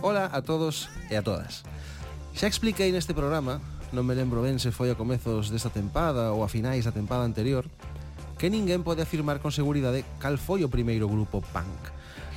Ola 0.00 0.30
a 0.32 0.42
todos 0.42 0.86
e 1.10 1.18
a 1.18 1.22
todas. 1.26 1.66
Xa 2.30 2.46
expliquei 2.46 2.94
neste 2.94 3.18
programa, 3.18 3.58
non 3.90 4.06
me 4.06 4.14
lembro 4.14 4.46
ben 4.46 4.62
se 4.62 4.70
foi 4.70 4.94
a 4.94 4.98
comezos 4.98 5.50
desta 5.50 5.74
tempada 5.74 6.30
ou 6.30 6.46
a 6.46 6.48
finais 6.48 6.86
da 6.86 6.94
tempada 6.94 7.26
anterior, 7.26 7.66
que 8.38 8.46
ninguén 8.46 8.86
pode 8.86 9.02
afirmar 9.02 9.42
con 9.42 9.50
seguridade 9.50 10.06
cal 10.22 10.38
foi 10.38 10.62
o 10.62 10.70
primeiro 10.70 11.10
grupo 11.10 11.42
punk. 11.50 11.90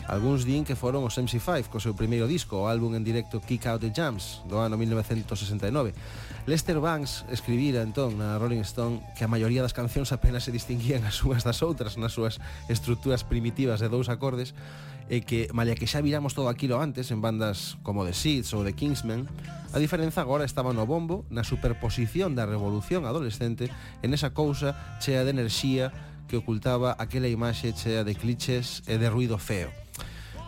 Alguns 0.10 0.42
din 0.42 0.66
que 0.66 0.74
foron 0.74 1.06
os 1.06 1.22
MC5 1.22 1.70
co 1.70 1.78
seu 1.78 1.94
primeiro 1.94 2.26
disco, 2.26 2.66
o 2.66 2.68
álbum 2.68 2.98
en 2.98 3.06
directo 3.06 3.38
Kick 3.38 3.70
Out 3.70 3.86
the 3.86 3.94
Jams, 3.94 4.42
do 4.50 4.58
ano 4.58 4.74
1969, 4.74 5.94
Lester 6.48 6.80
Banks 6.80 7.24
escribira 7.30 7.86
entón 7.86 8.18
na 8.18 8.42
Rolling 8.42 8.66
Stone 8.66 9.06
que 9.14 9.22
a 9.22 9.30
maioría 9.30 9.62
das 9.62 9.78
cancións 9.78 10.10
apenas 10.10 10.42
se 10.42 10.52
distinguían 10.52 11.06
as 11.06 11.22
unhas 11.22 11.46
das 11.46 11.62
outras 11.62 12.02
nas 12.02 12.18
súas 12.18 12.42
estruturas 12.66 13.22
primitivas 13.22 13.78
de 13.78 13.94
dous 13.94 14.10
acordes 14.10 14.58
e 15.06 15.22
que, 15.22 15.54
malia 15.54 15.78
que 15.78 15.86
xa 15.86 16.02
viramos 16.02 16.34
todo 16.34 16.50
aquilo 16.50 16.82
antes 16.82 17.14
en 17.14 17.22
bandas 17.22 17.78
como 17.86 18.02
The 18.10 18.18
Seeds 18.18 18.58
ou 18.58 18.66
The 18.66 18.74
Kingsmen, 18.74 19.30
a 19.70 19.78
diferenza 19.78 20.26
agora 20.26 20.42
estaba 20.42 20.74
no 20.74 20.90
bombo, 20.90 21.30
na 21.30 21.46
superposición 21.46 22.34
da 22.34 22.50
revolución 22.50 23.06
adolescente 23.06 23.70
en 24.02 24.18
esa 24.18 24.34
cousa 24.34 24.98
chea 24.98 25.22
de 25.22 25.36
enerxía 25.36 25.94
que 26.26 26.42
ocultaba 26.42 26.98
aquela 26.98 27.30
imaxe 27.30 27.70
chea 27.76 28.02
de 28.02 28.18
clichés 28.18 28.82
e 28.90 28.98
de 28.98 29.14
ruido 29.14 29.38
feo. 29.38 29.70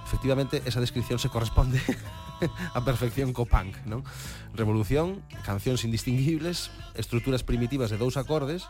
Efectivamente, 0.10 0.66
esa 0.66 0.82
descripción 0.82 1.20
se 1.22 1.30
corresponde 1.30 1.78
a 2.78 2.80
perfección 2.84 3.32
co 3.32 3.46
punk, 3.46 3.78
non? 3.86 4.04
Revolución, 4.54 5.22
cancións 5.44 5.84
indistinguibles, 5.88 6.70
estruturas 6.94 7.42
primitivas 7.42 7.90
de 7.90 7.98
dous 7.98 8.16
acordes, 8.16 8.68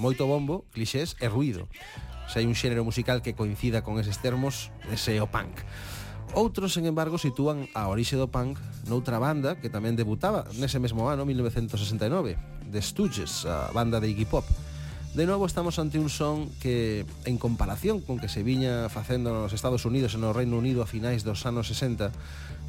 moito 0.00 0.24
bombo, 0.24 0.64
clichés 0.72 1.16
e 1.20 1.28
ruido. 1.28 1.68
Se 2.30 2.40
hai 2.40 2.46
un 2.46 2.54
xénero 2.54 2.86
musical 2.86 3.20
que 3.20 3.34
coincida 3.36 3.82
con 3.82 3.98
eses 3.98 4.22
termos, 4.22 4.70
ese 4.88 5.18
é 5.18 5.22
o 5.22 5.28
punk. 5.28 5.60
Outros, 6.30 6.78
sen 6.78 6.86
embargo, 6.86 7.18
sitúan 7.18 7.66
a 7.74 7.90
orixe 7.90 8.14
do 8.14 8.30
punk 8.30 8.54
noutra 8.86 9.18
banda 9.18 9.58
que 9.58 9.66
tamén 9.66 9.98
debutaba 9.98 10.46
nese 10.54 10.78
mesmo 10.78 11.10
ano, 11.10 11.26
1969, 11.26 12.70
The 12.70 12.80
Stooges, 12.80 13.50
a 13.50 13.74
banda 13.74 13.98
de 13.98 14.14
Iggy 14.14 14.30
Pop. 14.30 14.46
De 15.10 15.26
novo 15.26 15.42
estamos 15.42 15.82
ante 15.82 15.98
un 15.98 16.06
son 16.06 16.46
que, 16.62 17.04
en 17.26 17.34
comparación 17.34 17.98
con 17.98 18.22
que 18.22 18.30
se 18.30 18.46
viña 18.46 18.86
facendo 18.86 19.34
nos 19.34 19.50
Estados 19.50 19.82
Unidos 19.82 20.14
e 20.14 20.22
no 20.22 20.30
Reino 20.30 20.54
Unido 20.54 20.86
a 20.86 20.90
finais 20.90 21.26
dos 21.26 21.42
anos 21.50 21.66
60, 21.66 22.14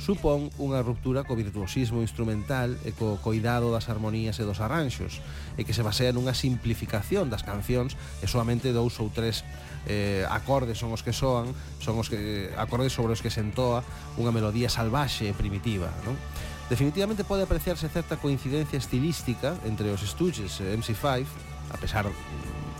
supón 0.01 0.49
unha 0.57 0.81
ruptura 0.81 1.21
co 1.21 1.37
virtuosismo 1.37 2.01
instrumental 2.01 2.73
e 2.81 2.89
co 2.89 3.21
coidado 3.21 3.69
das 3.69 3.85
armonías 3.85 4.41
e 4.41 4.47
dos 4.49 4.57
arranxos, 4.57 5.21
e 5.55 5.61
que 5.61 5.77
se 5.77 5.85
basea 5.85 6.09
nunha 6.09 6.33
simplificación 6.33 7.29
das 7.29 7.45
cancións 7.45 7.93
e 8.17 8.25
soamente 8.25 8.73
dous 8.73 8.97
ou 8.97 9.13
tres 9.13 9.45
eh, 9.85 10.25
acordes 10.25 10.81
son 10.81 10.89
os 10.89 11.05
que 11.05 11.13
soan, 11.13 11.53
son 11.77 12.01
os 12.01 12.09
que 12.09 12.49
acordes 12.57 12.97
sobre 12.97 13.13
os 13.13 13.21
que 13.21 13.29
se 13.29 13.45
entoa 13.45 13.85
unha 14.17 14.33
melodía 14.33 14.73
salvaxe 14.73 15.29
e 15.29 15.37
primitiva, 15.37 15.93
non? 16.01 16.17
Definitivamente 16.65 17.21
pode 17.21 17.45
apreciarse 17.45 17.85
certa 17.85 18.17
coincidencia 18.17 18.81
estilística 18.81 19.53
entre 19.69 19.93
os 19.93 20.01
Stooges 20.01 20.65
e 20.65 20.73
MC5, 20.73 21.29
a 21.69 21.77
pesar 21.77 22.09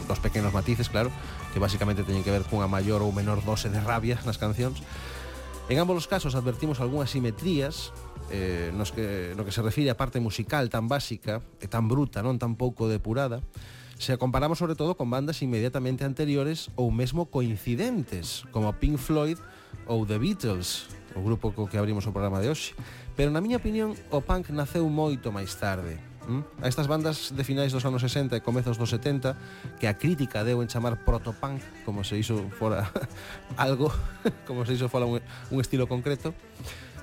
dos 0.09 0.19
pequenos 0.19 0.55
matices, 0.57 0.89
claro, 0.89 1.13
que 1.53 1.61
basicamente 1.61 2.01
teñen 2.01 2.25
que 2.25 2.33
ver 2.33 2.49
cunha 2.49 2.65
maior 2.65 3.05
ou 3.05 3.13
menor 3.13 3.45
dose 3.45 3.69
de 3.69 3.77
rabia 3.77 4.17
nas 4.25 4.41
cancións, 4.41 4.81
En 5.69 5.79
ambos 5.79 5.97
os 5.97 6.07
casos 6.07 6.35
advertimos 6.35 6.79
algunhas 6.79 7.11
simetrías 7.11 7.93
eh, 8.31 8.71
nos 8.73 8.91
que, 8.91 9.33
no 9.35 9.43
que 9.43 9.51
se 9.51 9.61
refire 9.61 9.91
a 9.91 9.99
parte 9.99 10.19
musical 10.19 10.71
tan 10.71 10.87
básica 10.87 11.43
e 11.59 11.67
tan 11.67 11.91
bruta, 11.91 12.23
non 12.23 12.39
tan 12.39 12.55
pouco 12.55 12.87
depurada, 12.87 13.43
se 14.01 14.15
a 14.15 14.17
comparamos 14.17 14.57
sobre 14.57 14.73
todo 14.73 14.97
con 14.97 15.13
bandas 15.13 15.43
inmediatamente 15.45 16.07
anteriores 16.07 16.73
ou 16.73 16.89
mesmo 16.89 17.29
coincidentes, 17.29 18.49
como 18.49 18.73
Pink 18.81 18.97
Floyd 18.97 19.37
ou 19.85 20.07
The 20.09 20.17
Beatles, 20.17 20.89
o 21.13 21.21
grupo 21.21 21.53
co 21.53 21.69
que 21.69 21.77
abrimos 21.77 22.07
o 22.07 22.15
programa 22.15 22.41
de 22.41 22.49
hoxe. 22.49 22.73
Pero 23.13 23.29
na 23.29 23.43
miña 23.43 23.59
opinión, 23.59 23.93
o 24.09 24.23
punk 24.23 24.49
naceu 24.49 24.87
moito 24.87 25.29
máis 25.29 25.53
tarde, 25.59 26.01
A 26.61 26.67
estas 26.67 26.87
bandas 26.87 27.35
de 27.35 27.43
finais 27.43 27.75
dos 27.75 27.83
anos 27.83 28.01
60 28.01 28.37
e 28.37 28.41
comezos 28.41 28.79
dos 28.79 28.89
70 28.89 29.35
que 29.77 29.87
a 29.87 29.97
crítica 29.99 30.45
deu 30.47 30.63
en 30.63 30.69
chamar 30.71 31.03
protopunk 31.03 31.59
como 31.83 32.07
se 32.07 32.17
iso 32.17 32.47
fora 32.55 32.87
algo 33.59 33.91
como 34.47 34.63
se 34.63 34.79
iso 34.79 34.87
fora 34.87 35.05
un, 35.05 35.19
un 35.51 35.57
estilo 35.59 35.85
concreto 35.85 36.31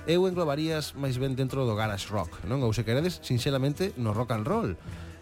eu 0.09 0.25
englobarías 0.25 0.97
máis 0.97 1.21
ben 1.21 1.37
dentro 1.37 1.67
do 1.67 1.77
garage 1.77 2.09
rock 2.09 2.41
non 2.49 2.65
ou 2.65 2.73
se 2.73 2.81
queredes 2.81 3.21
sinceramente 3.21 3.93
no 3.99 4.15
rock 4.15 4.33
and 4.33 4.47
roll 4.47 4.73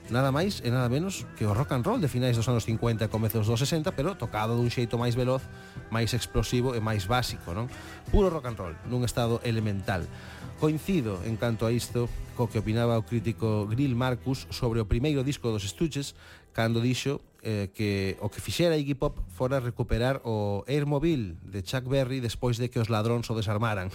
nada 0.10 0.32
máis 0.32 0.64
e 0.64 0.70
nada 0.72 0.88
menos 0.88 1.28
que 1.36 1.44
o 1.44 1.52
rock 1.52 1.76
and 1.76 1.84
roll 1.84 2.00
de 2.00 2.08
finais 2.08 2.36
dos 2.36 2.48
anos 2.48 2.64
50 2.64 3.06
e 3.06 3.10
comezos 3.12 3.48
dos 3.48 3.60
60, 3.60 3.92
pero 3.92 4.16
tocado 4.16 4.56
dun 4.56 4.72
xeito 4.72 4.96
máis 4.96 5.20
veloz, 5.20 5.44
máis 5.92 6.16
explosivo 6.16 6.76
e 6.76 6.80
máis 6.80 7.08
básico, 7.12 7.52
non? 7.52 7.68
Puro 8.08 8.32
rock 8.32 8.48
and 8.48 8.58
roll, 8.58 8.76
nun 8.88 9.04
estado 9.04 9.44
elemental. 9.44 10.08
Coincido 10.60 11.22
en 11.24 11.38
canto 11.38 11.70
a 11.70 11.72
isto 11.72 12.10
co 12.34 12.50
que 12.50 12.58
opinaba 12.58 12.98
o 12.98 13.06
crítico 13.06 13.70
Grill 13.70 13.94
Marcus 13.94 14.50
sobre 14.50 14.82
o 14.82 14.90
primeiro 14.90 15.22
disco 15.22 15.54
dos 15.54 15.62
Estuches 15.62 16.18
cando 16.50 16.82
dixo 16.82 17.22
eh, 17.46 17.70
que 17.78 18.18
o 18.26 18.34
que 18.34 18.42
fixera 18.42 18.74
Iggy 18.74 18.98
Pop 18.98 19.22
fora 19.30 19.62
recuperar 19.62 20.18
o 20.26 20.66
Airmobile 20.66 21.38
de 21.46 21.62
Chuck 21.62 21.86
Berry 21.86 22.26
despois 22.26 22.58
de 22.58 22.74
que 22.74 22.82
os 22.82 22.90
ladróns 22.90 23.30
o 23.30 23.38
desarmaran. 23.38 23.94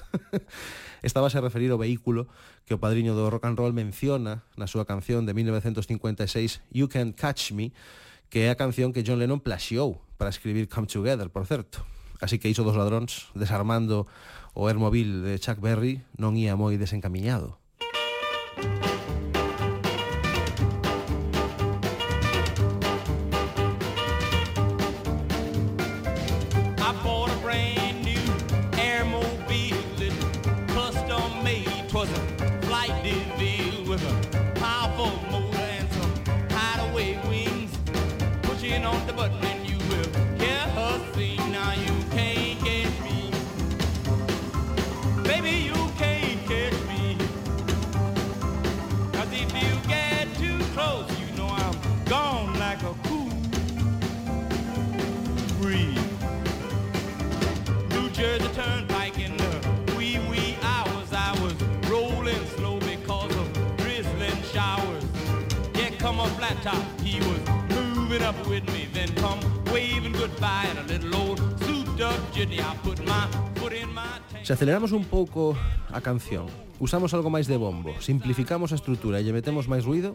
Estabase 1.03 1.43
a 1.43 1.43
referir 1.43 1.75
o 1.75 1.83
vehículo 1.83 2.31
que 2.63 2.79
o 2.79 2.83
padriño 2.83 3.19
do 3.19 3.27
rock 3.27 3.51
and 3.51 3.59
roll 3.59 3.75
menciona 3.75 4.47
na 4.55 4.71
súa 4.71 4.87
canción 4.87 5.27
de 5.27 5.35
1956 5.35 6.63
You 6.71 6.87
Can 6.87 7.11
Catch 7.11 7.59
Me, 7.59 7.75
que 8.31 8.47
é 8.47 8.55
a 8.55 8.57
canción 8.57 8.95
que 8.95 9.03
John 9.03 9.19
Lennon 9.19 9.43
plaxiou 9.43 9.99
para 10.15 10.31
escribir 10.31 10.71
Come 10.71 10.87
Together, 10.87 11.27
por 11.27 11.43
certo. 11.43 11.83
Así 12.23 12.39
que 12.39 12.47
iso 12.47 12.63
dos 12.63 12.79
ladróns 12.79 13.35
desarmando 13.35 14.07
o 14.53 14.69
Airmobile 14.69 15.21
de 15.25 15.35
Chuck 15.41 15.59
Berry 15.59 16.05
non 16.17 16.37
ia 16.37 16.57
moi 16.57 16.77
desencamiñado. 16.81 17.61
Música 18.57 19.02
gone 52.13 52.53
like 52.59 52.83
a 52.83 52.95
cool 53.09 53.33
breeze. 55.59 56.09
New 57.93 58.07
Jersey 58.11 58.51
Turnpike 58.53 59.19
in 59.19 59.35
the 59.39 59.53
wee 59.97 60.19
wee 60.31 60.55
hours. 60.61 61.09
I 61.29 61.33
was 61.43 61.55
rolling 61.89 62.45
slow 62.57 62.77
because 62.81 63.35
of 63.43 63.49
drizzling 63.79 64.41
showers. 64.53 65.05
Yeah, 65.79 65.89
come 66.05 66.21
a 66.21 66.29
flat 66.37 66.57
top, 66.63 66.85
he 67.01 67.17
was 67.29 67.41
moving 67.79 68.21
up 68.21 68.37
with 68.47 68.65
me. 68.75 68.83
Then 68.93 69.09
come 69.15 69.41
waving 69.73 70.13
goodbye 70.13 70.67
and 70.69 70.79
a 70.81 70.87
little 70.93 71.17
old 71.17 71.39
souped 71.65 72.03
up 72.03 72.21
jitney. 72.35 72.61
I 72.61 72.77
put 72.85 72.99
my 73.07 73.25
foot 73.55 73.73
in 73.73 73.89
my. 73.95 74.21
Se 74.43 74.53
aceleramos 74.53 74.93
un 74.93 75.07
pouco 75.07 75.57
a 75.91 76.01
canción, 76.03 76.45
usamos 76.79 77.15
algo 77.15 77.31
máis 77.31 77.49
de 77.49 77.57
bombo, 77.57 77.97
simplificamos 78.01 78.73
a 78.73 78.77
estrutura 78.77 79.17
e 79.17 79.25
lle 79.25 79.33
metemos 79.33 79.65
máis 79.65 79.89
ruido, 79.89 80.13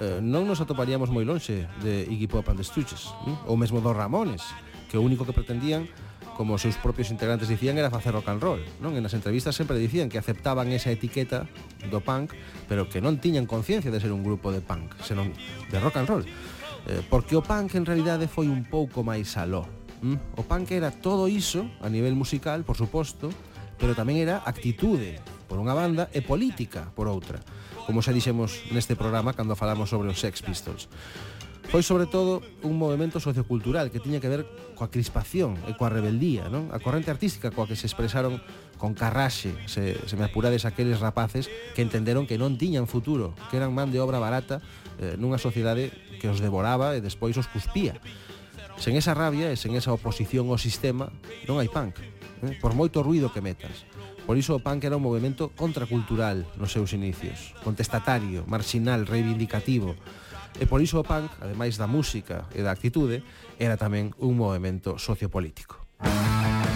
eh, 0.00 0.18
non 0.18 0.46
nos 0.48 0.58
atoparíamos 0.58 1.10
moi 1.10 1.22
lonxe 1.22 1.70
de 1.82 2.06
Iggy 2.08 2.26
Pop 2.26 2.46
and 2.50 2.58
the 2.58 2.66
Stooges, 2.66 3.14
eh? 3.30 3.50
ou 3.50 3.54
mesmo 3.54 3.78
dos 3.78 3.94
Ramones, 3.94 4.42
que 4.90 4.98
o 4.98 5.02
único 5.02 5.26
que 5.26 5.34
pretendían 5.34 5.86
como 6.34 6.54
os 6.54 6.62
seus 6.62 6.76
propios 6.76 7.10
integrantes 7.14 7.48
dicían 7.48 7.78
era 7.78 7.90
facer 7.90 8.12
rock 8.12 8.28
and 8.28 8.42
roll, 8.42 8.60
non? 8.82 8.98
E 8.98 9.00
nas 9.00 9.14
entrevistas 9.14 9.54
sempre 9.54 9.78
dicían 9.78 10.10
que 10.10 10.18
aceptaban 10.18 10.74
esa 10.74 10.90
etiqueta 10.90 11.46
do 11.88 12.02
punk, 12.02 12.34
pero 12.66 12.90
que 12.90 12.98
non 12.98 13.22
tiñan 13.22 13.46
conciencia 13.46 13.88
de 13.88 14.02
ser 14.02 14.10
un 14.10 14.26
grupo 14.26 14.50
de 14.50 14.60
punk, 14.60 14.98
senón 15.00 15.30
de 15.70 15.78
rock 15.78 16.02
and 16.02 16.10
roll. 16.10 16.24
Eh, 16.90 17.00
porque 17.06 17.38
o 17.38 17.42
punk 17.42 17.78
en 17.78 17.86
realidade 17.86 18.26
foi 18.26 18.50
un 18.50 18.66
pouco 18.66 19.06
máis 19.06 19.38
aló. 19.38 19.64
Hm? 20.02 20.36
O 20.36 20.42
punk 20.44 20.74
era 20.74 20.90
todo 20.90 21.30
iso 21.30 21.70
a 21.80 21.88
nivel 21.88 22.18
musical, 22.18 22.66
por 22.66 22.76
suposto, 22.76 23.30
pero 23.78 23.94
tamén 23.94 24.20
era 24.20 24.42
actitude 24.44 25.22
por 25.46 25.56
unha 25.62 25.72
banda 25.72 26.10
e 26.10 26.20
política 26.20 26.90
por 26.92 27.06
outra 27.06 27.40
como 27.86 28.00
xa 28.00 28.12
dixemos 28.16 28.64
neste 28.72 28.96
programa 28.96 29.36
cando 29.36 29.56
falamos 29.56 29.92
sobre 29.92 30.08
os 30.08 30.18
Sex 30.20 30.40
Pistols. 30.40 30.88
Foi 31.68 31.82
sobre 31.82 32.06
todo 32.06 32.44
un 32.62 32.76
movimento 32.76 33.18
sociocultural 33.18 33.88
que 33.90 33.98
tiña 33.98 34.20
que 34.20 34.28
ver 34.28 34.46
coa 34.76 34.92
crispación 34.92 35.56
e 35.64 35.72
coa 35.74 35.88
rebeldía, 35.88 36.46
non? 36.52 36.68
A 36.70 36.78
corrente 36.78 37.08
artística 37.08 37.50
coa 37.50 37.66
que 37.66 37.74
se 37.74 37.88
expresaron 37.88 38.38
con 38.76 38.92
carraxe, 38.92 39.56
se, 39.64 39.96
se 40.04 40.14
me 40.14 40.28
apurades 40.28 40.68
aqueles 40.68 41.00
rapaces 41.00 41.48
que 41.72 41.82
entenderon 41.82 42.28
que 42.28 42.36
non 42.36 42.60
tiñan 42.60 42.86
futuro, 42.86 43.32
que 43.48 43.56
eran 43.56 43.72
man 43.72 43.88
de 43.88 43.98
obra 43.98 44.20
barata 44.20 44.60
eh, 45.00 45.16
nunha 45.16 45.40
sociedade 45.40 45.90
que 46.20 46.28
os 46.28 46.38
devoraba 46.38 46.94
e 46.94 47.02
despois 47.02 47.34
os 47.40 47.48
cuspía. 47.48 47.96
Sen 48.76 48.98
esa 48.98 49.14
rabia 49.14 49.50
e 49.50 49.56
sen 49.56 49.72
esa 49.78 49.94
oposición 49.94 50.50
ao 50.50 50.60
sistema 50.60 51.10
non 51.48 51.58
hai 51.58 51.70
punk, 51.70 51.96
eh? 52.44 52.54
por 52.60 52.76
moito 52.76 53.00
ruido 53.00 53.32
que 53.32 53.40
metas. 53.40 53.88
Por 54.24 54.40
iso 54.40 54.56
o 54.56 54.62
punk 54.64 54.88
era 54.88 54.96
un 54.96 55.04
movimento 55.04 55.52
contracultural 55.52 56.48
nos 56.56 56.72
seus 56.72 56.96
inicios, 56.96 57.52
contestatario, 57.60 58.48
marxinal, 58.48 59.04
reivindicativo. 59.04 59.92
E 60.56 60.64
por 60.64 60.80
iso 60.80 60.96
o 60.96 61.04
punk, 61.04 61.28
ademais 61.44 61.76
da 61.76 61.84
música 61.84 62.48
e 62.56 62.64
da 62.64 62.72
actitude, 62.72 63.20
era 63.60 63.76
tamén 63.76 64.16
un 64.16 64.32
movimento 64.40 64.96
sociopolítico. 64.96 65.84
Música 66.00 66.73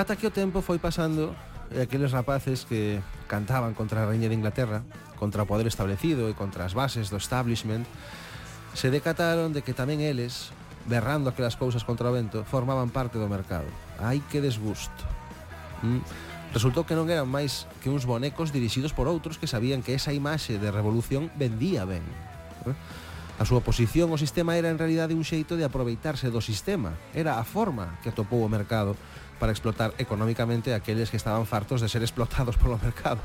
Ata 0.00 0.16
que 0.16 0.24
o 0.24 0.32
tempo 0.32 0.64
foi 0.64 0.80
pasando 0.80 1.36
e 1.68 1.76
aqueles 1.76 2.08
rapaces 2.08 2.64
que 2.64 3.04
cantaban 3.28 3.76
contra 3.76 4.00
a 4.00 4.08
Reña 4.08 4.32
de 4.32 4.34
Inglaterra, 4.40 4.80
contra 5.20 5.44
o 5.44 5.46
poder 5.46 5.68
establecido 5.68 6.32
e 6.32 6.32
contra 6.32 6.64
as 6.64 6.72
bases 6.72 7.12
do 7.12 7.20
establishment, 7.20 7.84
se 8.72 8.88
decataron 8.88 9.52
de 9.52 9.60
que 9.60 9.76
tamén 9.76 10.00
eles, 10.00 10.56
berrando 10.88 11.28
aquelas 11.28 11.52
cousas 11.52 11.84
contra 11.84 12.08
o 12.08 12.16
vento, 12.16 12.48
formaban 12.48 12.88
parte 12.88 13.20
do 13.20 13.28
mercado. 13.28 13.68
Ai 14.00 14.24
que 14.32 14.40
desgusto. 14.40 15.04
Mm. 15.84 16.00
Resultou 16.56 16.88
que 16.88 16.96
non 16.96 17.04
eran 17.12 17.28
máis 17.28 17.68
que 17.84 17.92
uns 17.92 18.08
bonecos 18.08 18.56
dirixidos 18.56 18.96
por 18.96 19.04
outros 19.04 19.36
que 19.36 19.44
sabían 19.44 19.84
que 19.84 19.92
esa 19.92 20.16
imaxe 20.16 20.56
de 20.56 20.72
revolución 20.72 21.28
vendía 21.36 21.84
ben. 21.84 22.08
Eh? 22.64 22.72
A 23.36 23.44
súa 23.44 23.60
posición 23.60 24.08
ao 24.08 24.16
sistema 24.16 24.56
era 24.56 24.72
en 24.72 24.80
realidade 24.80 25.12
un 25.12 25.28
xeito 25.28 25.60
de 25.60 25.68
aproveitarse 25.68 26.32
do 26.32 26.40
sistema. 26.40 26.96
Era 27.12 27.36
a 27.36 27.44
forma 27.44 28.00
que 28.00 28.08
atopou 28.08 28.40
o 28.40 28.48
mercado 28.48 28.96
para 29.40 29.50
explotar 29.50 29.96
económicamente 29.96 30.72
a 30.72 30.84
aqueles 30.84 31.10
que 31.10 31.16
estaban 31.16 31.48
fartos 31.48 31.80
de 31.80 31.88
ser 31.88 32.04
explotados 32.04 32.60
polo 32.60 32.78
mercado. 32.78 33.24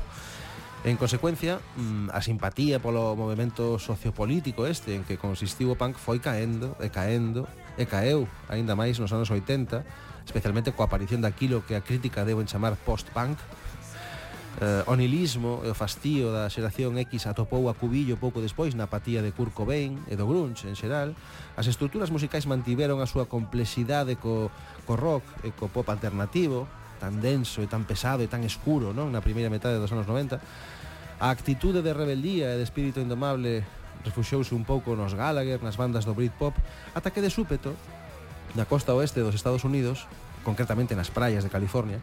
En 0.82 0.96
consecuencia, 0.96 1.60
mm, 1.76 2.10
a 2.10 2.22
simpatía 2.22 2.80
polo 2.80 3.14
movimento 3.14 3.78
sociopolítico 3.78 4.66
este 4.66 4.96
en 4.96 5.04
que 5.04 5.20
consistiu 5.20 5.70
o 5.70 5.78
punk 5.78 6.00
foi 6.00 6.18
caendo 6.18 6.74
e 6.80 6.88
caendo 6.88 7.44
e 7.76 7.84
caeu 7.84 8.24
aínda 8.48 8.72
máis 8.72 8.96
nos 8.96 9.12
anos 9.12 9.28
80, 9.28 9.84
especialmente 10.24 10.72
coa 10.72 10.88
aparición 10.88 11.20
daquilo 11.20 11.62
que 11.68 11.76
a 11.76 11.84
crítica 11.84 12.24
deben 12.24 12.48
chamar 12.48 12.78
post-punk, 12.80 13.36
eh, 14.60 14.82
o 14.88 14.96
nilismo 14.96 15.60
e 15.64 15.68
o 15.68 15.76
fastío 15.76 16.32
da 16.32 16.48
xeración 16.48 16.96
X 16.96 17.28
atopou 17.28 17.68
a 17.68 17.76
cubillo 17.76 18.16
pouco 18.16 18.40
despois 18.40 18.72
na 18.72 18.88
apatía 18.88 19.20
de 19.20 19.28
Kurt 19.28 19.52
Cobain 19.52 20.00
e 20.08 20.16
do 20.16 20.24
grunge 20.24 20.64
en 20.64 20.78
xeral, 20.78 21.12
as 21.60 21.68
estruturas 21.68 22.08
musicais 22.08 22.48
mantiveron 22.48 23.04
a 23.04 23.10
súa 23.10 23.28
complexidade 23.28 24.16
co 24.16 24.48
co 24.86 24.94
rock 24.94 25.26
e 25.42 25.50
co 25.50 25.66
pop 25.66 25.90
alternativo, 25.90 26.70
tan 27.02 27.18
denso 27.20 27.60
e 27.60 27.68
tan 27.68 27.84
pesado 27.84 28.22
e 28.22 28.30
tan 28.30 28.46
escuro 28.46 28.94
non? 28.94 29.10
Na 29.10 29.20
primeira 29.20 29.50
metade 29.50 29.76
dos 29.76 29.90
anos 29.90 30.06
90 30.06 30.38
a 31.18 31.26
actitude 31.28 31.82
de 31.82 31.92
rebeldía 31.92 32.54
e 32.54 32.56
de 32.56 32.64
espírito 32.64 33.02
indomable 33.02 33.66
refuxouse 34.06 34.54
un 34.54 34.62
pouco 34.62 34.94
nos 34.94 35.12
Gallagher, 35.18 35.58
nas 35.60 35.74
bandas 35.76 36.06
do 36.06 36.14
Britpop 36.14 36.54
ata 36.94 37.10
que 37.10 37.20
de 37.20 37.28
súpeto 37.28 37.74
na 38.54 38.64
costa 38.64 38.94
oeste 38.94 39.20
dos 39.20 39.34
Estados 39.34 39.66
Unidos 39.66 40.06
concretamente 40.46 40.94
nas 40.94 41.10
praias 41.10 41.42
de 41.42 41.50
California 41.50 41.98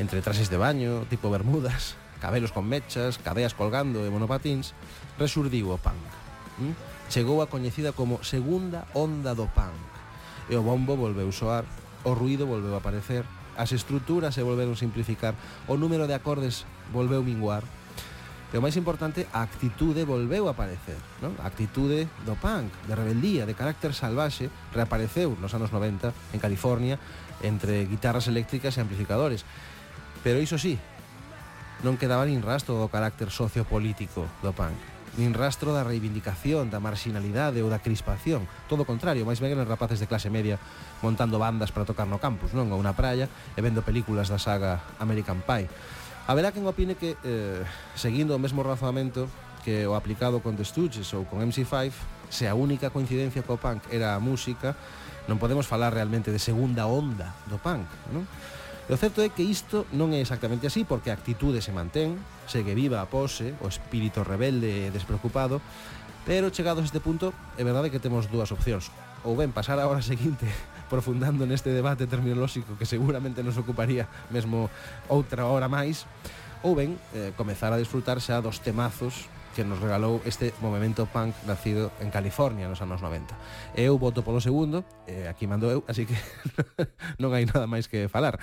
entre 0.00 0.24
traxes 0.24 0.50
de 0.50 0.58
baño, 0.58 1.06
tipo 1.06 1.28
bermudas 1.28 1.94
cabelos 2.24 2.50
con 2.50 2.64
mechas, 2.64 3.20
cadeas 3.20 3.52
colgando 3.52 4.02
e 4.02 4.10
monopatins 4.10 4.72
resurdiu 5.20 5.70
o 5.70 5.78
punk 5.78 6.08
hm? 6.58 6.94
chegou 7.08 7.42
a 7.42 7.46
coñecida 7.46 7.92
como 7.92 8.24
segunda 8.24 8.88
onda 8.94 9.34
do 9.34 9.46
punk. 9.52 9.76
E 10.48 10.56
o 10.56 10.62
bombo 10.64 10.96
volveu 10.96 11.32
soar 11.32 11.64
o 12.04 12.12
ruido 12.12 12.46
volveu 12.46 12.76
a 12.76 12.80
aparecer, 12.84 13.24
as 13.58 13.72
estruturas 13.72 14.36
se 14.36 14.44
volveron 14.44 14.76
simplificar, 14.78 15.34
o 15.66 15.74
número 15.80 16.06
de 16.06 16.14
acordes 16.14 16.68
volveu 16.92 17.24
minguar, 17.24 17.64
E 18.54 18.56
o 18.56 18.62
máis 18.62 18.78
importante, 18.78 19.26
a 19.34 19.42
actitude 19.42 20.06
volveu 20.06 20.46
a 20.46 20.54
aparecer 20.54 20.94
non? 21.18 21.34
A 21.42 21.50
actitude 21.50 22.06
do 22.22 22.38
punk, 22.38 22.70
de 22.86 22.94
rebeldía, 22.94 23.50
de 23.50 23.58
carácter 23.58 23.90
salvaxe 23.98 24.46
Reapareceu 24.70 25.34
nos 25.42 25.58
anos 25.58 25.74
90 25.74 26.14
en 26.14 26.38
California 26.38 27.02
Entre 27.42 27.82
guitarras 27.90 28.30
eléctricas 28.30 28.78
e 28.78 28.82
amplificadores 28.86 29.42
Pero 30.22 30.38
iso 30.38 30.54
sí, 30.54 30.78
non 31.82 31.98
quedaba 31.98 32.30
nin 32.30 32.46
rastro 32.46 32.78
do 32.78 32.86
carácter 32.86 33.34
sociopolítico 33.34 34.30
do 34.38 34.54
punk 34.54 34.93
nin 35.14 35.30
rastro 35.34 35.70
da 35.70 35.86
reivindicación, 35.86 36.70
da 36.70 36.82
marxinalidade 36.82 37.62
ou 37.62 37.70
da 37.70 37.78
crispación. 37.78 38.50
Todo 38.66 38.82
o 38.82 38.88
contrario, 38.88 39.22
máis 39.22 39.38
ben 39.38 39.54
eran 39.54 39.68
rapaces 39.68 40.02
de 40.02 40.10
clase 40.10 40.30
media 40.30 40.58
montando 41.02 41.38
bandas 41.38 41.70
para 41.70 41.86
tocar 41.86 42.10
no 42.10 42.18
campus, 42.18 42.50
non? 42.50 42.66
Ou 42.74 42.82
na 42.82 42.98
praia 42.98 43.30
e 43.54 43.60
vendo 43.62 43.86
películas 43.86 44.26
da 44.26 44.42
saga 44.42 44.82
American 44.98 45.38
Pie. 45.46 45.70
Haberá 46.26 46.50
quen 46.50 46.64
opine 46.66 46.96
que, 46.98 47.14
eh, 47.20 47.62
seguindo 47.94 48.34
o 48.34 48.40
mesmo 48.40 48.64
razonamento 48.64 49.28
que 49.62 49.86
o 49.86 49.94
aplicado 49.94 50.40
con 50.40 50.56
The 50.56 50.64
Stooges 50.64 51.12
ou 51.14 51.24
con 51.24 51.40
MC5, 51.40 51.92
se 52.28 52.50
a 52.50 52.56
única 52.58 52.90
coincidencia 52.90 53.46
co 53.46 53.56
punk 53.56 53.86
era 53.94 54.16
a 54.16 54.20
música, 54.20 54.74
non 55.30 55.40
podemos 55.40 55.64
falar 55.64 55.94
realmente 55.94 56.28
de 56.34 56.40
segunda 56.42 56.84
onda 56.84 57.32
do 57.48 57.56
punk, 57.56 57.86
non? 58.12 58.26
E 58.84 58.92
o 58.92 59.00
certo 59.00 59.24
é 59.24 59.32
que 59.32 59.40
isto 59.40 59.88
non 59.96 60.12
é 60.12 60.20
exactamente 60.20 60.68
así 60.68 60.84
porque 60.84 61.08
a 61.08 61.16
actitude 61.16 61.64
se 61.64 61.72
mantén, 61.72 62.20
segue 62.44 62.76
viva 62.76 63.00
a 63.00 63.08
pose, 63.08 63.56
o 63.64 63.68
espírito 63.72 64.20
rebelde 64.20 64.68
e 64.68 64.92
despreocupado, 64.92 65.64
pero 66.28 66.52
chegados 66.52 66.84
a 66.84 66.88
este 66.92 67.00
punto 67.00 67.32
é 67.56 67.64
verdade 67.64 67.88
que 67.88 67.96
temos 67.96 68.28
dúas 68.28 68.52
opcións. 68.52 68.92
Ou 69.24 69.32
ben 69.40 69.56
pasar 69.56 69.80
a 69.80 69.88
hora 69.88 70.04
seguinte 70.12 70.44
profundando 70.92 71.48
neste 71.48 71.72
debate 71.72 72.04
terminolóxico 72.04 72.76
que 72.76 72.84
seguramente 72.84 73.40
nos 73.40 73.56
ocuparía 73.56 74.04
mesmo 74.28 74.68
outra 75.08 75.48
hora 75.48 75.64
máis, 75.64 76.04
ou 76.60 76.76
ben 76.76 77.00
eh, 77.16 77.32
comezar 77.40 77.72
a 77.72 77.80
disfrutar 77.80 78.20
xa 78.20 78.44
dos 78.44 78.60
temazos 78.60 79.32
que 79.54 79.64
nos 79.64 79.78
regalou 79.78 80.20
este 80.26 80.52
movimento 80.60 81.06
punk 81.06 81.32
nacido 81.46 81.94
en 82.02 82.10
California 82.10 82.66
nos 82.66 82.82
anos 82.82 83.00
90. 83.00 83.32
Eu 83.78 83.96
voto 83.96 84.26
polo 84.26 84.42
segundo, 84.42 84.82
eh, 85.06 85.30
aquí 85.30 85.46
mando 85.46 85.70
eu, 85.70 85.86
así 85.86 86.04
que 86.04 86.18
non 87.22 87.30
hai 87.32 87.46
nada 87.46 87.70
máis 87.70 87.86
que 87.86 88.10
falar. 88.10 88.42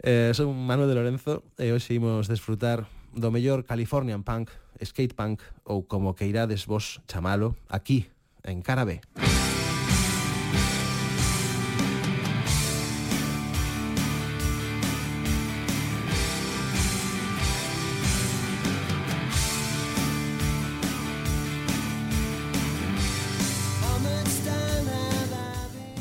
Eh, 0.00 0.32
son 0.32 0.56
Manuel 0.56 0.88
de 0.88 0.96
Lorenzo 0.96 1.44
e 1.60 1.70
hoxe 1.70 2.00
imos 2.00 2.26
desfrutar 2.26 2.88
do 3.12 3.28
mellor 3.28 3.68
Californian 3.68 4.24
punk, 4.24 4.48
skate 4.80 5.12
punk 5.12 5.44
ou 5.68 5.84
como 5.84 6.16
queirades 6.16 6.64
vos 6.64 7.04
chamalo, 7.04 7.54
aquí, 7.68 8.08
en 8.42 8.64
Cara 8.64 8.88
B. 8.88 9.04
Música 9.14 9.37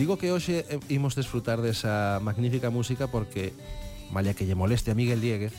Digo 0.08 0.16
que 0.16 0.32
hoxe 0.32 0.64
eh, 0.72 0.80
imos 0.88 1.20
desfrutar 1.20 1.60
desa 1.60 2.24
magnífica 2.24 2.72
música 2.72 3.12
porque, 3.12 3.52
malla 4.08 4.32
que 4.32 4.48
lle 4.48 4.56
moleste 4.56 4.88
a 4.88 4.96
Miguel 4.96 5.20
Dieguez, 5.20 5.52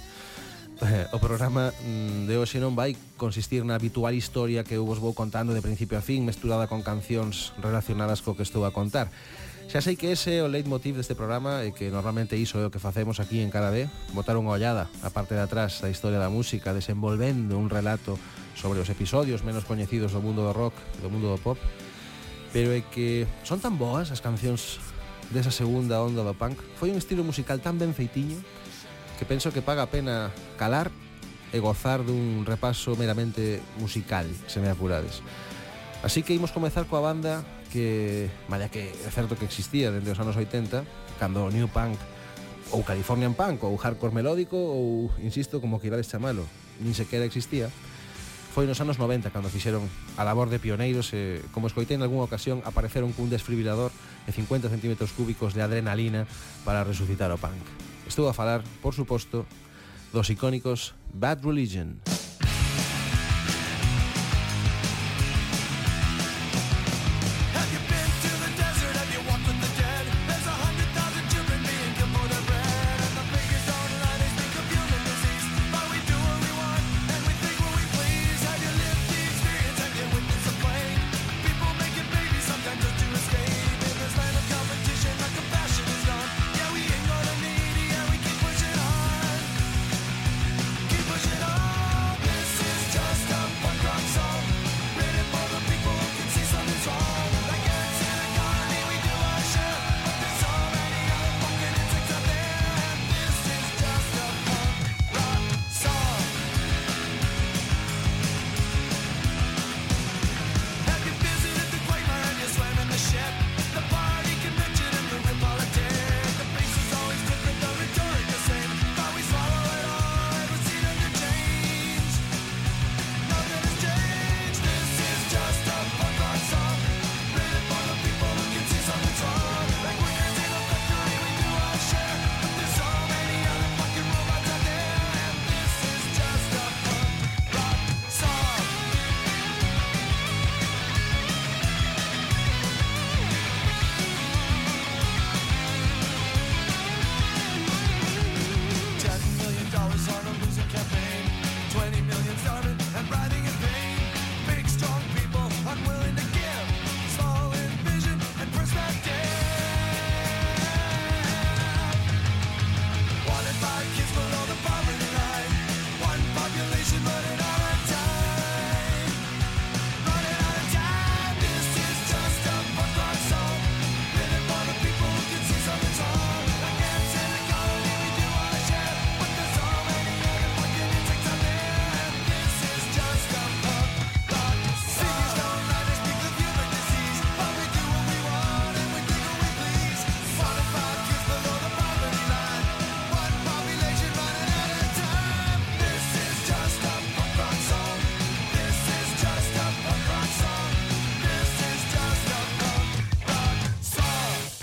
o 1.12 1.20
programa 1.20 1.68
mm, 1.84 2.24
de 2.24 2.40
hoxe 2.40 2.56
non 2.56 2.72
vai 2.72 2.96
consistir 3.20 3.60
na 3.68 3.76
habitual 3.76 4.16
historia 4.16 4.64
que 4.64 4.80
eu 4.80 4.88
vos 4.88 5.04
vou 5.04 5.12
contando 5.12 5.52
de 5.52 5.60
principio 5.60 6.00
a 6.00 6.06
fin 6.06 6.24
mesturada 6.24 6.64
con 6.64 6.80
cancións 6.80 7.52
relacionadas 7.60 8.24
co 8.24 8.32
que 8.32 8.40
estou 8.40 8.64
a 8.64 8.72
contar. 8.72 9.12
Xa 9.68 9.84
sei 9.84 10.00
que 10.00 10.16
ese 10.16 10.40
é 10.40 10.40
o 10.40 10.48
leitmotiv 10.48 10.96
deste 10.96 11.12
programa 11.12 11.68
e 11.68 11.76
que 11.76 11.92
normalmente 11.92 12.32
iso 12.40 12.56
é 12.56 12.64
o 12.64 12.72
que 12.72 12.80
facemos 12.80 13.20
aquí 13.20 13.44
en 13.44 13.52
cara 13.52 13.68
vez, 13.68 13.92
botar 14.16 14.40
unha 14.40 14.48
ollada 14.48 14.88
a 15.04 15.12
parte 15.12 15.36
de 15.36 15.44
atrás 15.44 15.84
da 15.84 15.92
historia 15.92 16.16
da 16.16 16.32
música 16.32 16.72
desenvolvendo 16.72 17.60
un 17.60 17.68
relato 17.68 18.16
sobre 18.56 18.80
os 18.80 18.88
episodios 18.88 19.44
menos 19.44 19.68
coñecidos 19.68 20.16
do 20.16 20.24
mundo 20.24 20.40
do 20.40 20.56
rock 20.56 20.72
e 20.96 21.04
do 21.04 21.12
mundo 21.12 21.28
do 21.28 21.36
pop 21.36 21.60
pero 22.52 22.72
é 22.72 22.80
que 22.80 23.28
son 23.44 23.60
tan 23.60 23.76
boas 23.76 24.10
as 24.10 24.24
cancións 24.24 24.80
desa 25.28 25.52
segunda 25.52 26.00
onda 26.00 26.24
do 26.24 26.32
punk 26.32 26.56
foi 26.80 26.88
un 26.88 26.96
estilo 26.96 27.20
musical 27.22 27.60
tan 27.60 27.76
ben 27.76 27.92
feitiño 27.92 28.40
que 29.18 29.26
penso 29.26 29.52
que 29.52 29.60
paga 29.60 29.84
a 29.84 29.90
pena 29.90 30.32
calar 30.56 30.88
e 31.52 31.58
gozar 31.58 32.04
dun 32.04 32.44
repaso 32.44 32.92
meramente 32.94 33.60
musical, 33.80 34.28
se 34.46 34.60
me 34.60 34.68
apurades. 34.68 35.24
Así 36.04 36.22
que 36.22 36.36
imos 36.36 36.52
comezar 36.52 36.86
coa 36.86 37.00
banda 37.00 37.42
que, 37.72 38.30
malla 38.46 38.68
que 38.68 38.92
é 38.92 39.10
certo 39.10 39.34
que 39.34 39.48
existía 39.48 39.90
dende 39.90 40.12
os 40.12 40.20
anos 40.20 40.36
80, 40.36 40.84
cando 41.18 41.48
o 41.48 41.50
New 41.50 41.66
Punk 41.66 41.98
ou 42.70 42.84
Californian 42.84 43.32
Punk 43.34 43.64
ou 43.64 43.74
Hardcore 43.74 44.14
Melódico 44.14 44.56
ou, 44.56 45.10
insisto, 45.18 45.58
como 45.58 45.80
queirades 45.80 46.06
chamalo, 46.06 46.44
nin 46.78 46.94
sequera 46.94 47.26
existía, 47.26 47.72
foi 48.58 48.66
nos 48.66 48.82
anos 48.82 48.98
90 48.98 49.30
cando 49.30 49.46
fixeron 49.54 49.86
a 50.18 50.26
labor 50.26 50.50
de 50.50 50.58
pioneiros 50.58 51.14
e, 51.14 51.46
como 51.54 51.70
escoitei 51.70 51.94
en 51.94 52.02
algunha 52.02 52.26
ocasión, 52.26 52.58
apareceron 52.66 53.14
cun 53.14 53.30
desfibrilador 53.30 53.94
de 54.26 54.34
50 54.34 54.66
cm 54.66 54.98
cúbicos 55.14 55.54
de 55.54 55.62
adrenalina 55.62 56.26
para 56.66 56.82
resucitar 56.82 57.30
o 57.30 57.38
punk. 57.38 57.54
Estou 58.10 58.26
a 58.26 58.34
falar, 58.34 58.66
por 58.82 58.98
suposto, 58.98 59.46
dos 60.10 60.26
icónicos 60.26 60.98
Bad 61.14 61.46
Religion. 61.46 62.02
Bad 62.02 62.10
Religion. 62.10 62.27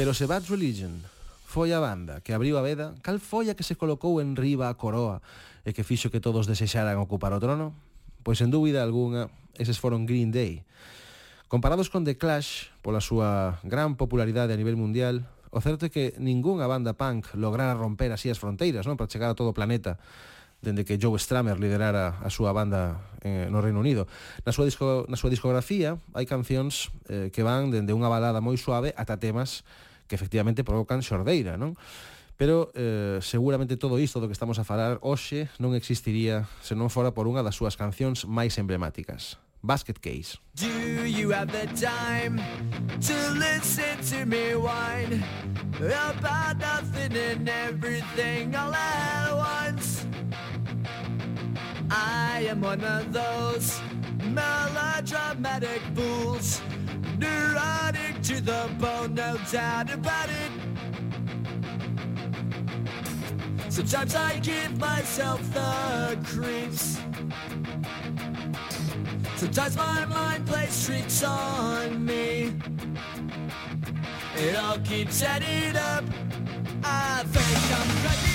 Pero 0.05 0.13
se 0.13 0.27
Bad 0.29 0.45
Religion 0.53 1.01
foi 1.49 1.73
a 1.73 1.81
banda 1.81 2.21
que 2.21 2.37
abriu 2.37 2.61
a 2.61 2.61
veda, 2.61 2.93
cal 3.01 3.17
foi 3.17 3.49
a 3.49 3.57
que 3.57 3.65
se 3.65 3.73
colocou 3.73 4.21
en 4.21 4.37
riba 4.37 4.69
a 4.69 4.77
coroa 4.77 5.17
e 5.65 5.73
que 5.73 5.81
fixo 5.81 6.13
que 6.13 6.21
todos 6.21 6.45
desexaran 6.45 7.01
ocupar 7.01 7.33
o 7.33 7.41
trono? 7.41 7.73
Pois, 8.21 8.37
en 8.45 8.53
dúbida 8.53 8.85
algunha, 8.85 9.33
eses 9.57 9.81
foron 9.81 10.05
Green 10.05 10.29
Day. 10.29 10.61
Comparados 11.49 11.89
con 11.89 12.05
The 12.05 12.21
Clash, 12.21 12.69
pola 12.85 13.01
súa 13.01 13.57
gran 13.65 13.97
popularidade 13.97 14.53
a 14.53 14.61
nivel 14.61 14.77
mundial, 14.77 15.25
o 15.49 15.57
certo 15.57 15.89
é 15.89 15.89
que 15.89 16.13
ningunha 16.21 16.69
banda 16.69 16.93
punk 16.93 17.33
lograra 17.33 17.73
romper 17.73 18.13
así 18.13 18.29
as 18.29 18.37
fronteiras, 18.37 18.85
non? 18.85 19.01
Para 19.01 19.09
chegar 19.09 19.33
a 19.33 19.37
todo 19.41 19.49
o 19.49 19.57
planeta 19.57 19.97
dende 20.61 20.85
que 20.85 21.01
Joe 21.01 21.17
Stramer 21.17 21.57
liderara 21.57 22.21
a 22.21 22.29
súa 22.29 22.53
banda 22.53 23.01
eh, 23.25 23.49
no 23.49 23.57
Reino 23.57 23.81
Unido. 23.81 24.05
Na 24.45 24.53
súa, 24.53 24.69
disco, 24.69 25.09
na 25.09 25.17
súa 25.17 25.33
discografía 25.33 25.97
hai 26.13 26.29
cancións 26.29 26.93
eh, 27.09 27.33
que 27.33 27.41
van 27.41 27.73
dende 27.73 27.89
unha 27.89 28.05
balada 28.05 28.37
moi 28.37 28.53
suave 28.61 28.93
ata 28.93 29.17
temas 29.17 29.65
que 30.07 30.15
efectivamente 30.15 30.63
provocan 30.63 31.01
xordeira, 31.01 31.57
non? 31.57 31.77
Pero 32.37 32.71
eh, 32.75 33.19
seguramente 33.23 33.77
todo 33.77 33.99
isto 33.99 34.19
do 34.19 34.27
que 34.27 34.35
estamos 34.35 34.59
a 34.59 34.67
falar 34.67 34.99
hoxe 34.99 35.47
non 35.55 35.71
existiría 35.71 36.51
se 36.59 36.75
non 36.75 36.91
fora 36.91 37.15
por 37.15 37.31
unha 37.31 37.39
das 37.39 37.55
súas 37.55 37.79
cancións 37.79 38.27
máis 38.27 38.59
emblemáticas. 38.59 39.39
Basket 39.65 39.97
Case. 39.97 40.37
Do 40.53 41.07
you 41.07 41.31
have 41.31 41.51
the 41.51 41.65
time 41.73 42.37
to 43.01 43.17
listen 43.33 43.97
to 44.11 44.25
me 44.25 44.53
whine 44.53 45.23
about 45.79 46.59
nothing 46.59 47.17
and 47.17 47.49
everything 47.49 48.53
all 48.55 48.73
at 48.75 49.31
once? 49.33 50.05
I 51.89 52.45
am 52.49 52.61
one 52.61 52.83
of 52.83 53.13
those 53.13 53.79
melodramatic 54.29 55.81
fools 55.95 56.61
Neurotic 57.17 58.21
to 58.23 58.41
the 58.41 58.69
bone, 58.79 59.15
no 59.15 59.37
doubt 59.51 59.93
about 59.93 60.29
it. 60.29 60.51
Sometimes 63.69 64.15
I 64.15 64.39
give 64.39 64.79
myself 64.79 65.41
the 65.53 66.17
creeps. 66.23 66.99
Sometimes 69.35 69.75
my 69.75 70.05
mind 70.05 70.47
plays 70.47 70.85
tricks 70.85 71.23
on 71.23 72.05
me. 72.05 72.53
It 74.37 74.55
all 74.55 74.77
keeps 74.79 75.21
adding 75.21 75.75
up. 75.75 76.03
I 76.83 77.23
think 77.25 77.79
I'm 77.79 77.87
cracking 78.01 78.34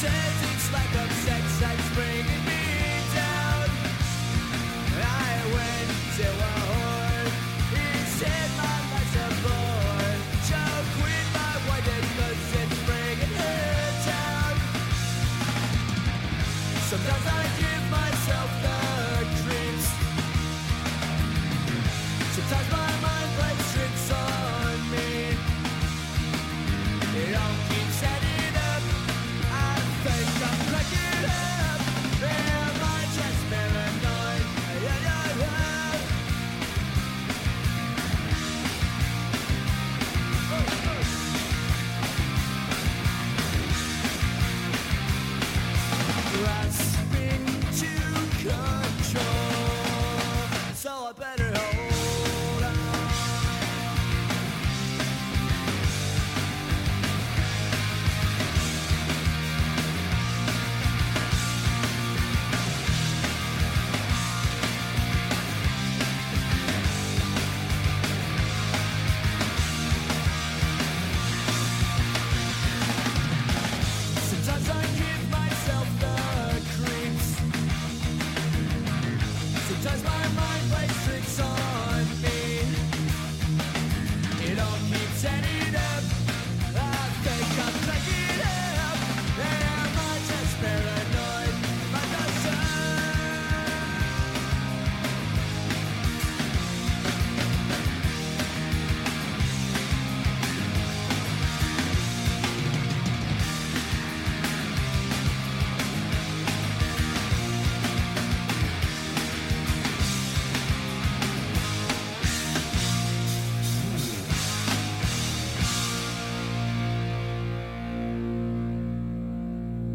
Till 0.00 0.08
I 6.26 6.59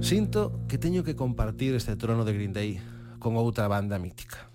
Sinto 0.06 0.54
que 0.70 0.78
teño 0.78 1.04
que 1.04 1.16
compartir 1.16 1.74
este 1.74 1.96
trono 1.96 2.26
de 2.26 2.34
Green 2.38 2.54
Day 2.54 2.78
con 3.18 3.34
outra 3.42 3.66
banda 3.66 3.98
mítica. 3.98 4.54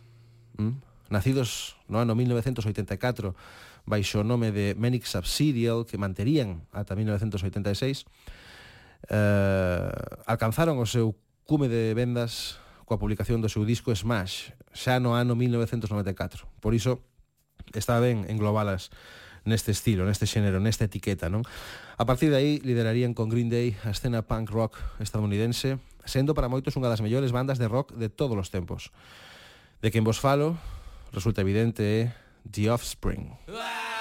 ¿Mm? 0.54 0.78
Nacidos 1.10 1.74
no 1.90 1.98
ano 1.98 2.14
1984 2.14 3.34
baixo 3.82 4.22
o 4.22 4.24
nome 4.24 4.54
de 4.54 4.78
Manic 4.78 5.10
Subsidial 5.10 5.90
que 5.90 5.98
manterían 5.98 6.70
ata 6.70 6.94
1986, 6.94 8.06
eh, 9.10 9.90
alcanzaron 10.30 10.78
o 10.78 10.86
seu 10.86 11.18
cume 11.42 11.66
de 11.66 11.98
vendas 11.98 12.62
coa 12.86 13.02
publicación 13.02 13.42
do 13.42 13.50
seu 13.50 13.66
disco 13.66 13.90
Smash 13.90 14.54
xa 14.70 15.02
no 15.02 15.18
ano 15.18 15.34
1994. 15.34 16.46
Por 16.62 16.78
iso 16.78 17.02
está 17.74 17.98
ben 17.98 18.22
englobalas 18.30 18.94
neste 19.42 19.74
estilo, 19.74 20.06
neste 20.06 20.30
xénero, 20.30 20.62
nesta 20.62 20.86
etiqueta, 20.86 21.26
non? 21.26 21.42
A 22.00 22.06
partir 22.06 22.30
de 22.30 22.36
aí 22.40 22.56
liderarían 22.64 23.12
con 23.12 23.28
Green 23.28 23.52
Day 23.52 23.76
a 23.84 23.92
escena 23.92 24.24
punk 24.24 24.48
rock 24.48 24.80
estadounidense, 25.04 25.76
sendo 26.08 26.32
para 26.32 26.48
moitos 26.48 26.72
unha 26.72 26.88
das 26.88 27.04
mellores 27.04 27.28
bandas 27.28 27.60
de 27.60 27.68
rock 27.68 27.92
de 27.92 28.08
todos 28.08 28.40
os 28.40 28.48
tempos. 28.48 28.88
De 29.84 29.92
quen 29.92 30.00
vos 30.00 30.16
falo, 30.16 30.56
resulta 31.12 31.44
evidente, 31.44 31.84
é 31.84 32.16
The 32.48 32.72
Offspring. 32.72 33.36
Ah! 33.52 33.99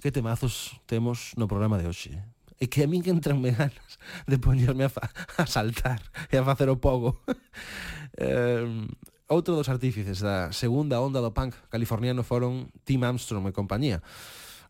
que 0.00 0.14
temazos 0.14 0.78
temos 0.86 1.34
no 1.34 1.50
programa 1.50 1.78
de 1.78 1.86
hoxe. 1.86 2.14
E 2.58 2.66
que 2.66 2.82
a 2.82 2.90
min 2.90 3.02
que 3.02 3.14
entranme 3.14 3.54
ganas 3.54 4.02
de 4.26 4.36
poñerme 4.38 4.86
a, 4.86 4.90
fa, 4.90 5.06
a 5.38 5.46
saltar 5.46 6.02
e 6.30 6.34
a 6.38 6.42
facer 6.42 6.66
o 6.70 6.78
pogo. 6.78 7.18
eh, 8.18 8.66
outro 9.30 9.54
dos 9.54 9.70
artífices 9.70 10.18
da 10.22 10.50
segunda 10.50 10.98
onda 10.98 11.22
do 11.22 11.30
punk 11.30 11.54
californiano 11.70 12.26
foron 12.26 12.70
Tim 12.82 13.06
Armstrong 13.06 13.46
e 13.46 13.52
compañía. 13.54 14.02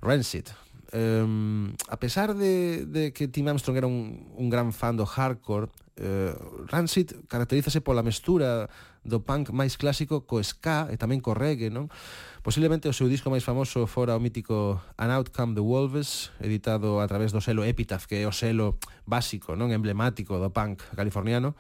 Rancid, 0.05 0.53
Um, 0.91 1.75
a 1.87 2.01
pesar 2.01 2.35
de, 2.35 2.87
de 2.87 3.13
que 3.13 3.29
Tim 3.29 3.47
Armstrong 3.49 3.77
era 3.77 3.87
un, 3.87 4.33
un 4.33 4.49
gran 4.49 4.73
fan 4.73 4.97
do 4.97 5.05
hardcore, 5.05 5.69
eh, 6.01 6.33
Rancid 6.73 7.29
caracterízase 7.29 7.85
pola 7.85 8.01
mestura 8.01 8.73
do 9.05 9.21
punk 9.21 9.53
máis 9.53 9.77
clásico 9.77 10.25
co 10.25 10.41
ska 10.41 10.89
e 10.89 10.97
tamén 10.97 11.21
co 11.21 11.37
reggae, 11.37 11.69
non? 11.69 11.93
Posiblemente 12.43 12.87
o 12.87 12.95
seu 12.95 13.11
disco 13.11 13.35
máis 13.35 13.43
famoso 13.43 13.91
fora 13.91 14.15
o 14.15 14.23
mítico 14.23 14.79
An 14.95 15.11
Outcome 15.11 15.59
the 15.59 15.65
Wolves, 15.65 16.31
editado 16.39 17.03
a 17.03 17.07
través 17.11 17.35
do 17.35 17.43
selo 17.43 17.67
Epitaph, 17.67 18.07
que 18.07 18.23
é 18.23 18.27
o 18.31 18.33
selo 18.33 18.79
básico, 19.03 19.59
non 19.59 19.75
emblemático 19.75 20.39
do 20.39 20.55
punk 20.55 20.87
californiano. 20.95 21.59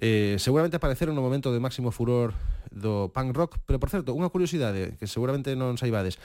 Eh, 0.00 0.40
seguramente 0.40 0.80
apareceron 0.80 1.12
no 1.12 1.20
momento 1.20 1.52
de 1.52 1.60
máximo 1.60 1.92
furor 1.92 2.32
do 2.72 3.12
punk 3.12 3.36
rock, 3.36 3.60
pero 3.68 3.76
por 3.76 3.92
certo, 3.92 4.16
unha 4.16 4.32
curiosidade 4.32 4.96
que 4.96 5.04
seguramente 5.04 5.52
non 5.52 5.76
saibades. 5.76 6.16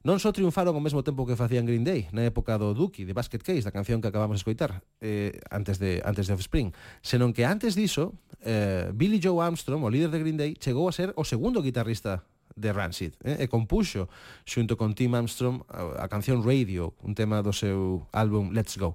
Non 0.00 0.16
só 0.16 0.32
triunfaron 0.32 0.72
ao 0.72 0.80
mesmo 0.80 1.04
tempo 1.04 1.28
que 1.28 1.36
facían 1.36 1.66
Green 1.66 1.84
Day, 1.84 2.08
na 2.14 2.24
época 2.24 2.56
do 2.56 2.72
Dookie, 2.72 3.04
de 3.04 3.12
Basket 3.12 3.42
Case, 3.42 3.66
da 3.66 3.74
canción 3.74 4.00
que 4.00 4.08
acabamos 4.08 4.38
de 4.38 4.46
escoitar, 4.46 4.80
eh, 5.02 5.36
antes 5.50 5.76
de 5.82 6.00
antes 6.06 6.24
de 6.30 6.32
Offspring, 6.38 6.72
senón 7.02 7.34
que 7.34 7.44
antes 7.44 7.74
diso, 7.74 8.14
eh, 8.40 8.88
Billy 8.94 9.20
Joe 9.20 9.42
Armstrong, 9.42 9.82
o 9.82 9.90
líder 9.90 10.08
de 10.14 10.22
Green 10.22 10.38
Day, 10.38 10.54
chegou 10.56 10.86
a 10.88 10.94
ser 10.94 11.12
o 11.20 11.26
segundo 11.26 11.60
guitarrista 11.60 12.24
de 12.60 12.70
Rancid 12.70 13.16
eh? 13.24 13.40
e 13.40 13.48
compuxo 13.48 14.12
xunto 14.44 14.76
con 14.76 14.92
Tim 14.92 15.16
Armstrong 15.16 15.64
a, 15.72 16.04
a 16.04 16.06
canción 16.12 16.44
Radio, 16.44 16.92
un 17.00 17.16
tema 17.16 17.40
do 17.40 17.56
seu 17.56 18.04
álbum 18.12 18.52
Let's 18.52 18.76
Go. 18.76 18.94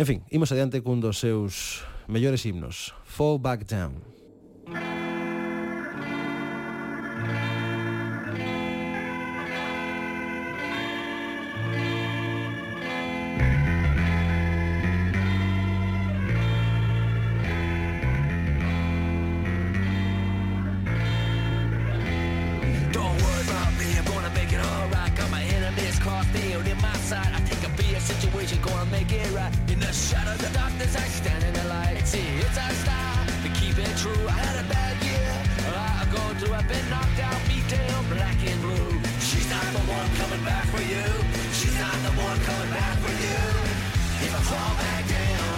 En 0.00 0.06
fin, 0.08 0.18
imos 0.32 0.50
adiante 0.50 0.80
cun 0.80 1.04
dos 1.04 1.20
seus 1.20 1.84
mellores 2.08 2.48
himnos, 2.48 2.96
Fall 3.04 3.38
Back 3.38 3.68
Down. 3.68 4.00
Fall 4.00 4.72
Back 4.72 4.88
Down. 5.04 5.07
Situation, 28.20 28.58
gonna 28.62 28.90
make 28.90 29.12
it 29.12 29.30
right. 29.32 29.52
In 29.70 29.78
the 29.78 29.92
shadow 29.92 30.32
of 30.32 30.40
the 30.42 30.50
darkness, 30.50 30.96
I 30.96 31.06
stand 31.06 31.42
in 31.44 31.54
the 31.54 31.66
light. 31.68 32.02
See, 32.04 32.26
it's 32.42 32.58
our 32.58 32.74
style 32.82 33.26
to 33.44 33.50
keep 33.54 33.78
it 33.78 33.94
true. 33.96 34.26
I 34.26 34.38
had 34.42 34.56
a 34.64 34.66
bad 34.68 34.94
year, 35.06 35.30
I 35.70 36.04
go 36.10 36.22
through. 36.38 36.54
I've 36.54 36.66
been 36.66 36.86
knocked 36.90 37.20
out, 37.22 37.38
beat 37.46 37.66
down, 37.70 38.00
black 38.10 38.38
and 38.42 38.60
blue. 38.62 38.90
She's 39.22 39.48
not 39.50 39.66
the 39.70 39.84
one 39.86 40.08
coming 40.18 40.42
back 40.44 40.66
for 40.74 40.82
you. 40.82 41.06
She's 41.54 41.76
not 41.78 41.94
the 42.06 42.12
one 42.18 42.38
coming 42.42 42.70
back 42.74 42.96
for 43.04 43.14
you. 43.22 43.42
If 44.26 44.32
I 44.34 44.42
fall 44.50 44.72
back 44.82 45.02
down, 45.06 45.54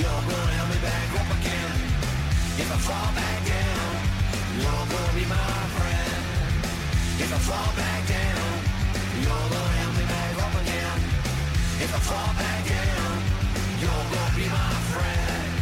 you're 0.00 0.22
gonna 0.30 0.54
help 0.58 0.68
me 0.74 0.78
back 0.82 1.08
up 1.20 1.30
again. 1.38 1.74
If 2.58 2.68
I 2.74 2.78
fall 2.90 3.10
back 3.14 3.38
down, 3.54 3.90
you're 4.58 4.86
gonna 4.90 5.14
be 5.14 5.24
my 5.30 5.54
friend. 5.78 6.22
If 7.22 7.30
I 7.30 7.40
fall 7.48 7.70
back 7.78 8.00
down, 8.10 8.50
you're 9.22 9.46
gonna 9.54 9.63
fall 12.00 12.34
back 12.34 12.66
down, 12.66 13.22
you're 13.80 13.90
gonna 13.90 14.36
be 14.36 14.46
my 14.48 14.72
friend. 14.90 15.52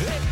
It 0.00 0.27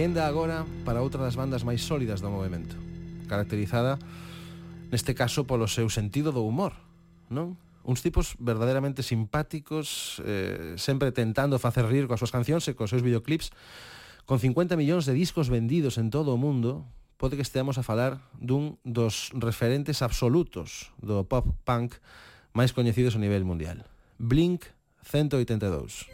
Quenda 0.00 0.26
agora 0.26 0.64
para 0.86 1.04
outra 1.04 1.20
das 1.20 1.36
bandas 1.36 1.60
máis 1.60 1.84
sólidas 1.84 2.24
do 2.24 2.32
movimento, 2.32 2.72
caracterizada 3.28 4.00
neste 4.88 5.12
caso 5.12 5.44
polo 5.44 5.68
seu 5.68 5.92
sentido 5.92 6.32
do 6.32 6.40
humor, 6.40 6.72
non? 7.28 7.60
Uns 7.84 8.00
tipos 8.00 8.32
verdadeiramente 8.40 9.04
simpáticos, 9.04 10.16
eh, 10.24 10.72
sempre 10.80 11.12
tentando 11.12 11.60
facer 11.60 11.84
rir 11.84 12.08
coas 12.08 12.16
súas 12.16 12.32
cancións 12.32 12.64
e 12.64 12.72
cos 12.72 12.88
seus 12.88 13.04
videoclips, 13.04 13.52
con 14.24 14.40
50 14.40 14.72
millóns 14.80 15.04
de 15.04 15.12
discos 15.12 15.52
vendidos 15.52 16.00
en 16.00 16.08
todo 16.08 16.32
o 16.32 16.40
mundo, 16.40 16.88
pode 17.20 17.36
que 17.36 17.44
esteamos 17.44 17.76
a 17.76 17.84
falar 17.84 18.24
dun 18.40 18.80
dos 18.88 19.28
referentes 19.36 20.00
absolutos 20.00 20.96
do 21.04 21.28
pop 21.28 21.44
punk 21.68 22.00
máis 22.56 22.72
coñecidos 22.72 23.20
a 23.20 23.20
nivel 23.20 23.44
mundial. 23.44 23.84
Blink 24.16 24.64
182. 25.04 26.08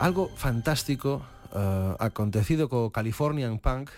Algo 0.00 0.32
fantástico 0.34 1.20
uh, 1.52 1.92
acontecido 2.00 2.72
co 2.72 2.88
Californian 2.88 3.60
Punk 3.60 3.92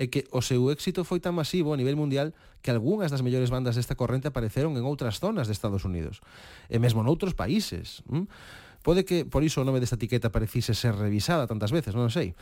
é 0.00 0.08
que 0.08 0.24
o 0.32 0.40
seu 0.40 0.72
éxito 0.72 1.04
foi 1.04 1.20
tan 1.20 1.36
masivo 1.36 1.76
a 1.76 1.78
nivel 1.78 1.92
mundial 1.92 2.32
que 2.64 2.72
algunhas 2.72 3.12
das 3.12 3.20
mellores 3.20 3.52
bandas 3.52 3.76
desta 3.76 3.92
corrente 3.92 4.32
apareceron 4.32 4.80
en 4.80 4.88
outras 4.88 5.20
zonas 5.20 5.44
de 5.44 5.52
Estados 5.52 5.84
Unidos 5.84 6.24
e 6.72 6.80
mesmo 6.80 7.04
noutros 7.04 7.36
países. 7.36 8.00
Mm? 8.08 8.32
Pode 8.80 9.04
que 9.04 9.28
por 9.28 9.44
iso 9.44 9.60
o 9.60 9.68
nome 9.68 9.76
desta 9.76 10.00
etiqueta 10.00 10.32
parecise 10.32 10.72
ser 10.72 10.96
revisada 10.96 11.44
tantas 11.44 11.68
veces, 11.68 11.92
non 11.92 12.08
sei. 12.08 12.32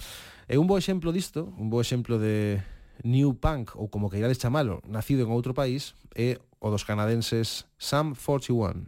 É 0.46 0.54
un 0.54 0.70
bo 0.70 0.78
exemplo 0.78 1.10
disto, 1.10 1.50
un 1.58 1.66
bo 1.66 1.82
exemplo 1.82 2.14
de 2.14 2.62
New 3.02 3.34
Punk, 3.42 3.74
ou 3.74 3.90
como 3.90 4.06
que 4.06 4.22
queirades 4.22 4.38
chamalo, 4.38 4.86
nacido 4.86 5.26
en 5.26 5.34
outro 5.34 5.50
país, 5.50 5.98
é 6.14 6.38
o 6.62 6.70
dos 6.70 6.86
canadenses 6.86 7.66
Sam 7.74 8.14
41. 8.14 8.86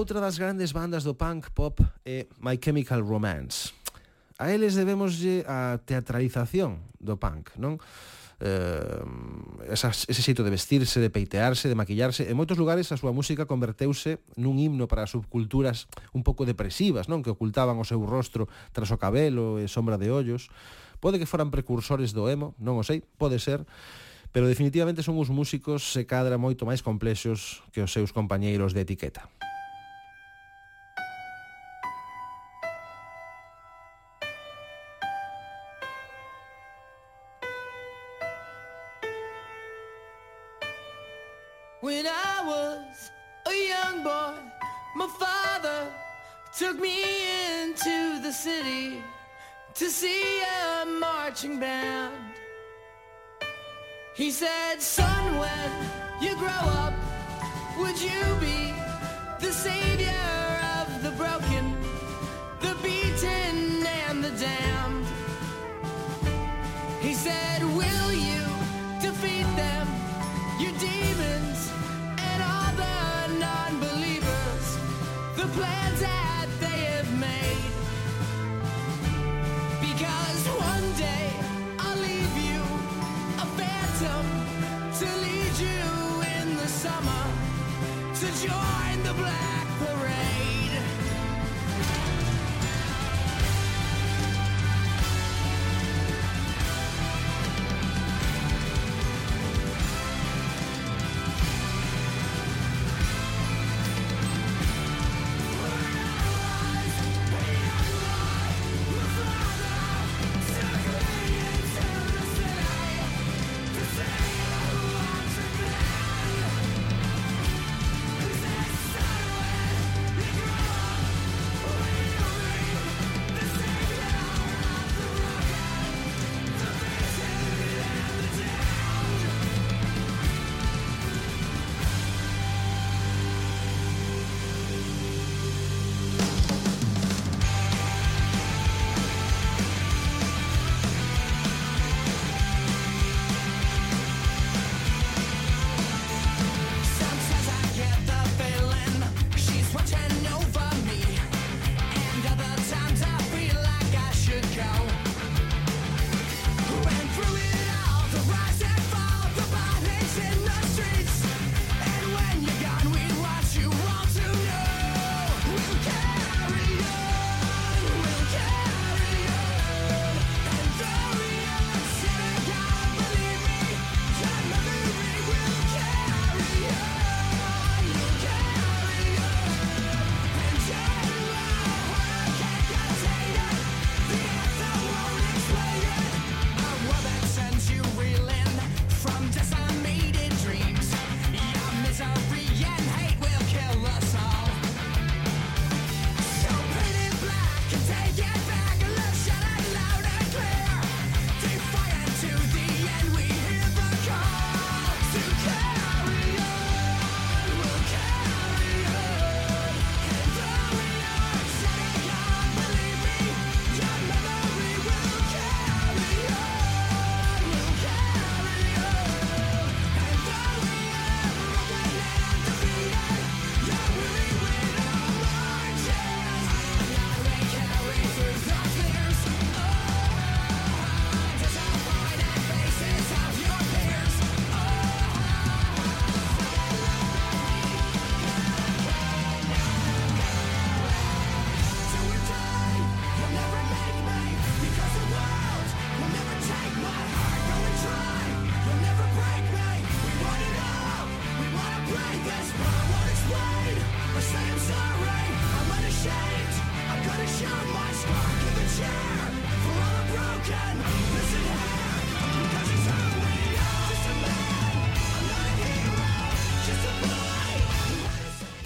Outra 0.00 0.18
das 0.18 0.38
grandes 0.38 0.72
bandas 0.72 1.04
do 1.04 1.12
punk 1.12 1.52
pop 1.52 1.84
é 2.06 2.24
My 2.40 2.56
Chemical 2.56 3.04
Romance. 3.04 3.68
A 4.40 4.48
eles 4.48 4.72
debemoslle 4.72 5.44
a 5.44 5.76
teatralización 5.84 6.80
do 6.96 7.20
punk, 7.20 7.52
non? 7.60 7.76
Eh, 8.40 9.68
esas, 9.68 10.08
ese 10.08 10.24
xeito 10.24 10.40
de 10.40 10.48
vestirse, 10.48 11.04
de 11.04 11.12
peitearse, 11.12 11.68
de 11.68 11.76
maquillarse 11.76 12.24
En 12.24 12.32
moitos 12.32 12.56
lugares 12.56 12.88
a 12.88 12.96
súa 12.96 13.12
música 13.12 13.44
converteuse 13.44 14.24
nun 14.40 14.56
himno 14.56 14.88
para 14.88 15.04
subculturas 15.04 15.84
un 16.16 16.24
pouco 16.24 16.48
depresivas 16.48 17.04
non 17.12 17.20
Que 17.20 17.36
ocultaban 17.36 17.76
o 17.76 17.84
seu 17.84 18.00
rostro 18.00 18.48
tras 18.72 18.88
o 18.88 18.96
cabelo 18.96 19.60
e 19.60 19.68
sombra 19.68 20.00
de 20.00 20.08
ollos 20.08 20.48
Pode 21.04 21.20
que 21.20 21.28
foran 21.28 21.52
precursores 21.52 22.16
do 22.16 22.24
emo, 22.32 22.56
non 22.56 22.80
o 22.80 22.84
sei, 22.88 23.04
pode 23.20 23.36
ser 23.36 23.68
Pero 24.32 24.48
definitivamente 24.48 25.04
son 25.04 25.20
os 25.20 25.28
músicos 25.28 25.92
se 25.92 26.08
cadra 26.08 26.40
moito 26.40 26.64
máis 26.64 26.80
complexos 26.80 27.60
que 27.68 27.84
os 27.84 27.92
seus 27.92 28.16
compañeiros 28.16 28.72
de 28.72 28.80
etiqueta 28.80 29.28
marching 51.40 51.58
band. 51.58 52.12
He 54.14 54.30
said, 54.30 54.80
son, 54.80 55.38
when 55.38 55.70
you 56.20 56.36
grow 56.36 56.48
up, 56.48 56.92
would 57.78 57.98
you 57.98 58.20
be 58.40 58.74
the 59.40 59.50
savior 59.50 60.12
of 60.80 61.02
the 61.02 61.12
broken, 61.12 61.74
the 62.60 62.76
beaten 62.82 63.86
and 63.86 64.22
the 64.22 64.30
damned? 64.32 65.06
He 67.00 67.14
said, 67.14 67.62
will 67.62 68.12
you 68.12 68.44
defeat 69.00 69.46
them, 69.56 69.86
your 70.58 70.72
demons 70.72 71.70
and 72.18 72.42
all 72.42 72.72
the 72.84 73.38
non-believers, 73.38 74.76
the 75.36 75.46
plans 75.56 76.00
that 76.00 76.48
they 76.60 76.80
have 76.96 77.10
made? 77.18 77.72
Because 79.80 80.19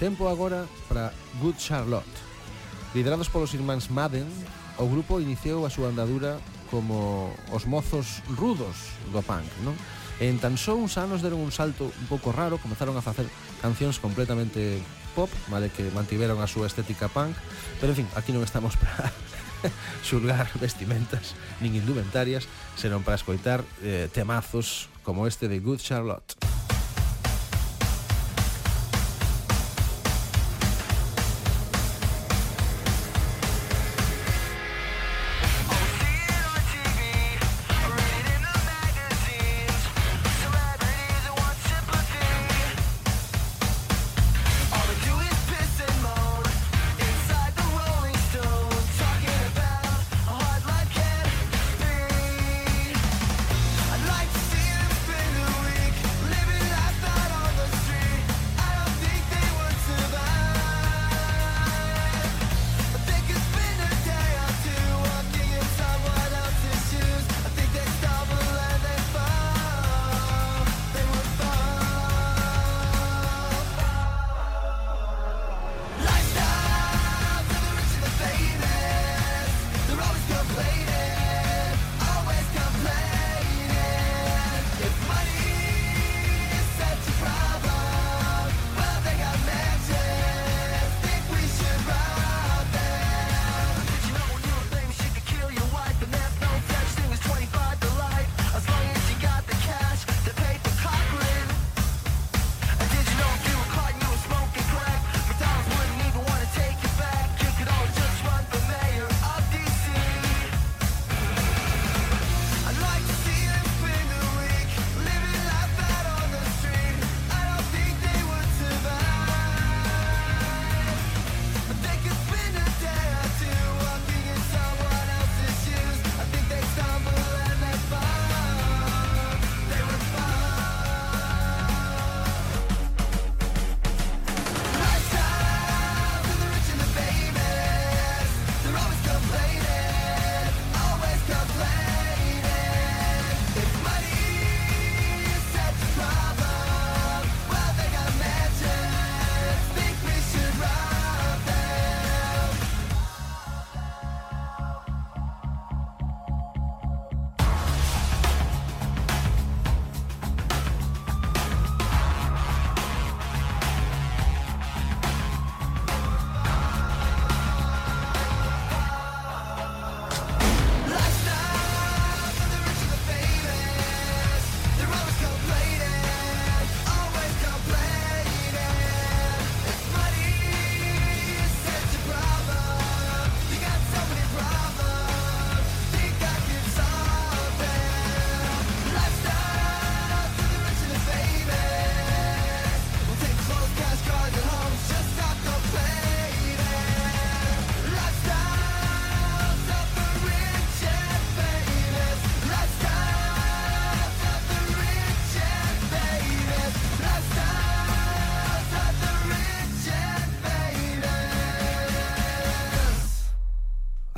Tempo 0.05 0.29
agora 0.29 0.67
para 0.87 1.11
Good 1.41 1.57
Charlotte. 1.57 2.05
Liderados 2.93 3.25
polos 3.25 3.57
irmáns 3.57 3.89
Madden, 3.89 4.29
o 4.77 4.85
grupo 4.85 5.17
iniciou 5.17 5.65
a 5.65 5.73
súa 5.73 5.89
andadura 5.89 6.37
como 6.69 7.33
os 7.49 7.65
mozos 7.65 8.21
rudos 8.37 8.93
do 9.09 9.25
punk, 9.25 9.49
non? 9.65 9.73
E 10.21 10.29
en 10.29 10.37
tan 10.37 10.61
só 10.61 10.77
uns 10.77 11.01
anos 11.01 11.25
deron 11.25 11.41
un 11.41 11.49
salto 11.49 11.89
un 11.89 12.05
pouco 12.05 12.29
raro, 12.29 12.61
comezaron 12.61 12.93
a 12.93 13.01
facer 13.01 13.25
cancións 13.65 13.97
completamente 13.97 14.77
pop, 15.17 15.33
vale 15.49 15.73
que 15.73 15.89
mantiveron 15.89 16.37
a 16.37 16.45
súa 16.45 16.69
estética 16.69 17.09
punk, 17.09 17.33
pero 17.81 17.97
en 17.97 18.05
fin, 18.05 18.07
aquí 18.13 18.29
non 18.29 18.45
estamos 18.45 18.77
para 18.85 19.09
xulgar 20.05 20.45
vestimentas 20.61 21.33
nin 21.65 21.73
indumentarias, 21.73 22.45
senón 22.77 23.01
para 23.01 23.17
escoitar 23.17 23.65
eh, 23.81 24.05
temazos 24.13 24.85
como 25.01 25.25
este 25.25 25.49
de 25.49 25.57
Good 25.65 25.81
Charlotte. 25.81 26.44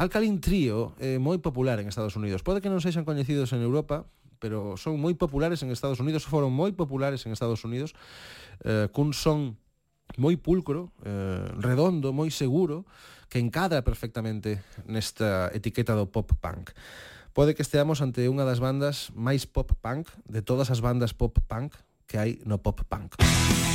Alkaline 0.07 0.39
Trio 0.39 0.95
é 1.03 1.19
moi 1.19 1.35
popular 1.43 1.83
en 1.83 1.91
Estados 1.91 2.15
Unidos. 2.15 2.39
Pode 2.39 2.63
que 2.63 2.71
non 2.71 2.79
sexan 2.79 3.03
coñecidos 3.03 3.51
en 3.51 3.59
Europa, 3.59 4.07
pero 4.39 4.79
son 4.79 4.95
moi 4.95 5.11
populares 5.19 5.59
en 5.67 5.69
Estados 5.75 5.99
Unidos, 5.99 6.23
foron 6.23 6.55
moi 6.55 6.71
populares 6.71 7.27
en 7.27 7.35
Estados 7.35 7.67
Unidos, 7.67 7.91
eh, 8.63 8.87
cun 8.95 9.11
son 9.11 9.59
moi 10.15 10.39
pulcro, 10.39 10.95
eh, 11.03 11.43
redondo, 11.59 12.15
moi 12.15 12.31
seguro, 12.31 12.87
que 13.27 13.43
encadra 13.43 13.83
perfectamente 13.83 14.63
nesta 14.87 15.51
etiqueta 15.51 15.91
do 15.91 16.07
pop 16.07 16.31
punk. 16.39 16.71
Pode 17.35 17.51
que 17.51 17.67
esteamos 17.67 17.99
ante 17.99 18.31
unha 18.31 18.47
das 18.47 18.63
bandas 18.63 19.11
máis 19.11 19.43
pop 19.43 19.75
punk 19.83 20.07
de 20.23 20.39
todas 20.39 20.71
as 20.71 20.79
bandas 20.79 21.11
pop 21.11 21.35
punk 21.51 21.75
que 22.07 22.15
hai 22.15 22.39
no 22.47 22.63
pop 22.63 22.79
punk. 22.87 23.19
Música 23.19 23.66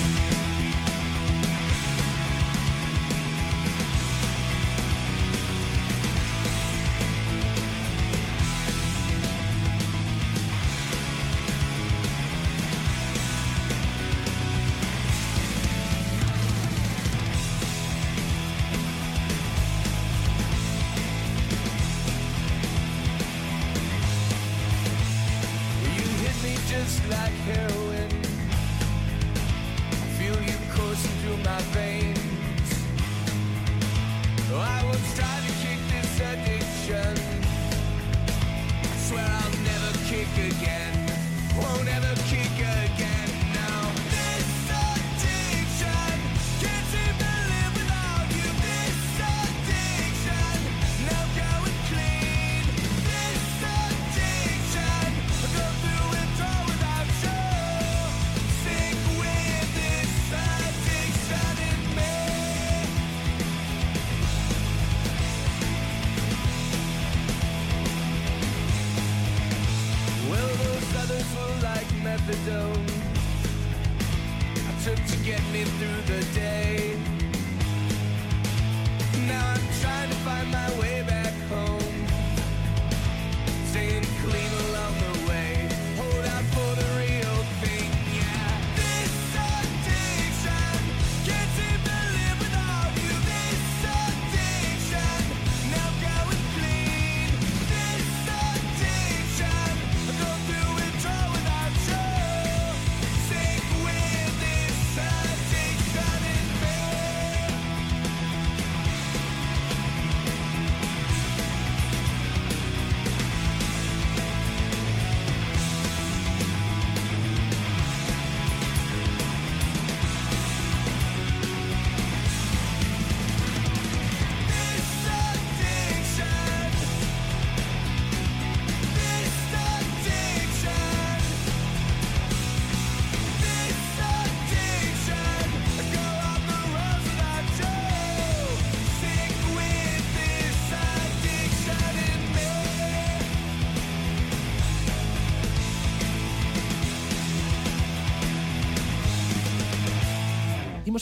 It's 26.85 26.99
like 27.09 27.31
her 27.55 27.72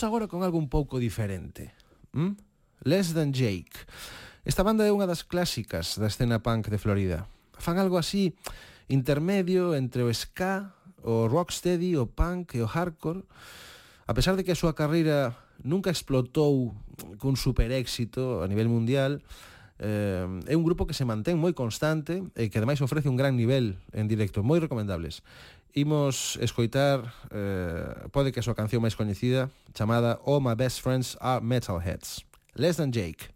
Imos 0.01 0.09
agora 0.09 0.29
con 0.29 0.43
algo 0.43 0.57
un 0.57 0.73
pouco 0.73 0.97
diferente. 0.97 1.75
¿Mm? 2.13 2.33
Less 2.85 3.13
Than 3.13 3.35
Jake. 3.35 3.85
Esta 4.49 4.65
banda 4.65 4.89
é 4.89 4.97
unha 4.97 5.05
das 5.05 5.29
clásicas 5.29 6.01
da 6.01 6.09
escena 6.09 6.41
punk 6.41 6.73
de 6.73 6.81
Florida. 6.81 7.29
Fan 7.61 7.77
algo 7.77 8.01
así 8.01 8.33
intermedio 8.89 9.77
entre 9.77 10.01
o 10.01 10.09
ska, 10.09 10.73
o 11.05 11.29
rocksteady, 11.29 12.01
o 12.01 12.09
punk 12.09 12.57
e 12.57 12.65
o 12.65 12.69
hardcore. 12.73 13.29
A 14.09 14.17
pesar 14.17 14.41
de 14.41 14.43
que 14.49 14.57
a 14.57 14.57
súa 14.57 14.73
carreira 14.73 15.37
nunca 15.61 15.93
explotou 15.93 16.73
cun 17.21 17.37
super 17.37 17.69
éxito 17.69 18.41
a 18.41 18.49
nivel 18.49 18.73
mundial, 18.73 19.21
eh, 19.85 20.25
é 20.49 20.57
un 20.57 20.65
grupo 20.65 20.89
que 20.89 20.97
se 20.97 21.05
mantén 21.05 21.37
moi 21.37 21.53
constante 21.53 22.25
e 22.41 22.49
que 22.49 22.57
ademais 22.57 22.81
ofrece 22.81 23.13
un 23.13 23.21
gran 23.21 23.37
nivel 23.37 23.77
en 23.93 24.09
directo, 24.09 24.41
moi 24.41 24.65
recomendables. 24.65 25.21
Imos 25.75 26.37
escoitar 26.43 27.14
eh, 27.31 28.09
pode 28.11 28.35
que 28.35 28.41
a 28.41 28.45
súa 28.45 28.59
canción 28.59 28.83
máis 28.83 28.99
coñecida 28.99 29.51
chamada 29.71 30.18
All 30.27 30.43
My 30.43 30.59
Best 30.59 30.83
Friends 30.83 31.14
Are 31.23 31.39
Metalheads. 31.39 32.27
Less 32.59 32.83
Than 32.83 32.91
Jake. 32.91 33.31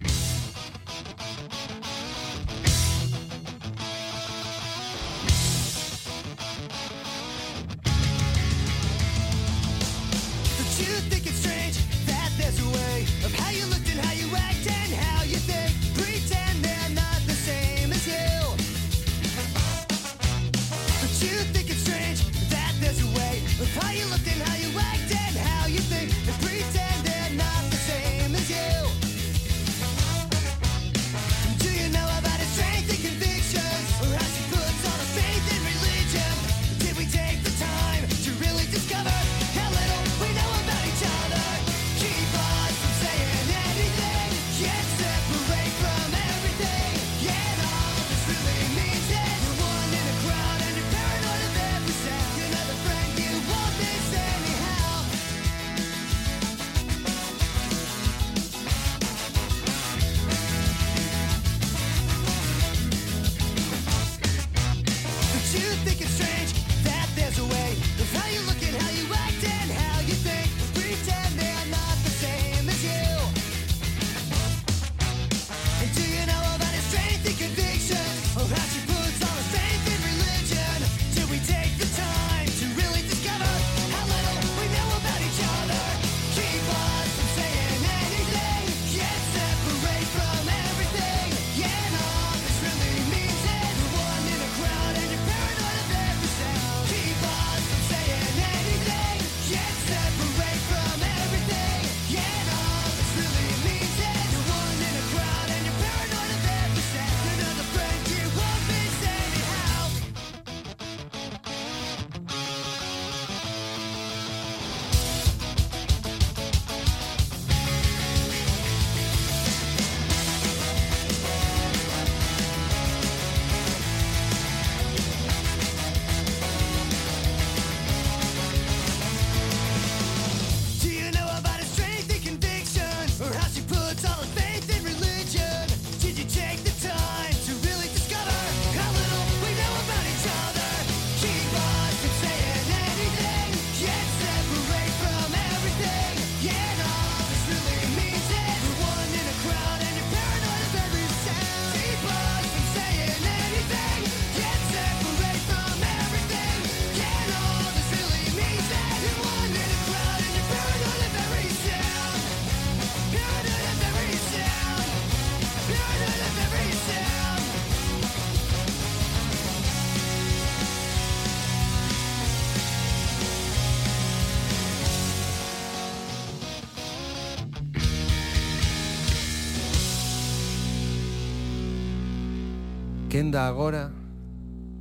que 183.15 183.21
enda 183.21 183.47
agora 183.47 183.95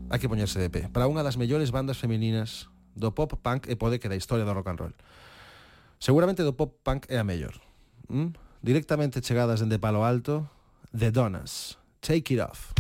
hai 0.10 0.18
que 0.18 0.26
poñerse 0.26 0.58
de 0.58 0.66
pé 0.66 0.90
para 0.90 1.06
unha 1.06 1.22
das 1.22 1.38
mellores 1.38 1.70
bandas 1.70 2.02
femininas 2.02 2.66
do 2.98 3.14
pop 3.14 3.38
punk 3.38 3.70
e 3.70 3.78
pode 3.78 4.02
que 4.02 4.10
da 4.10 4.18
historia 4.18 4.42
do 4.42 4.58
rock 4.58 4.74
and 4.74 4.82
roll. 4.82 4.96
Seguramente 6.02 6.42
do 6.42 6.58
pop 6.58 6.74
punk 6.82 7.06
é 7.14 7.22
a 7.22 7.26
mellor. 7.30 7.54
¿Mm? 8.10 8.34
Directamente 8.66 9.22
chegadas 9.22 9.62
dende 9.62 9.78
Palo 9.78 10.02
Alto, 10.02 10.50
The 10.98 11.14
Donas, 11.14 11.78
Take 12.02 12.34
It 12.34 12.42
Off. 12.42 12.73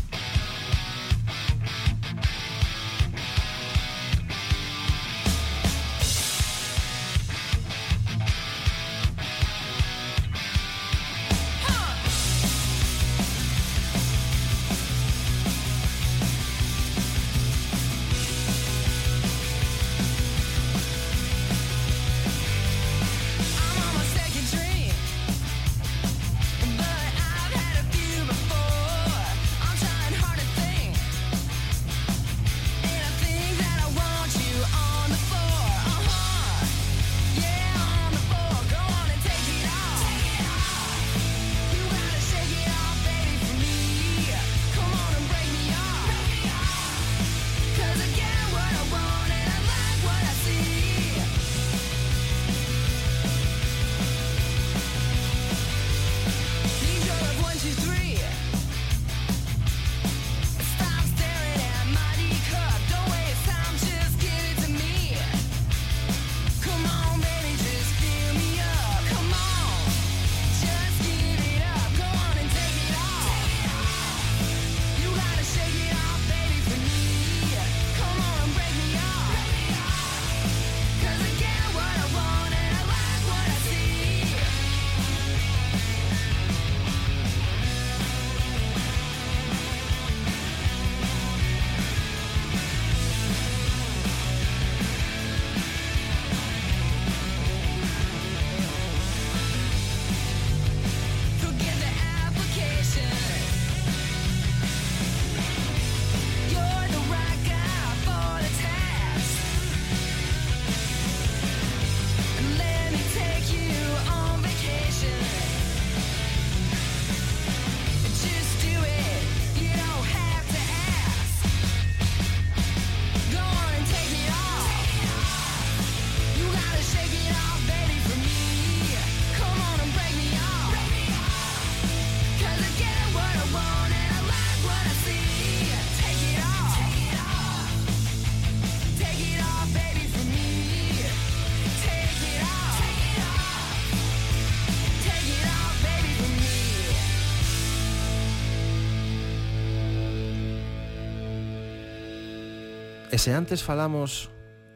se 153.23 153.33
antes 153.33 153.63
falamos 153.63 154.29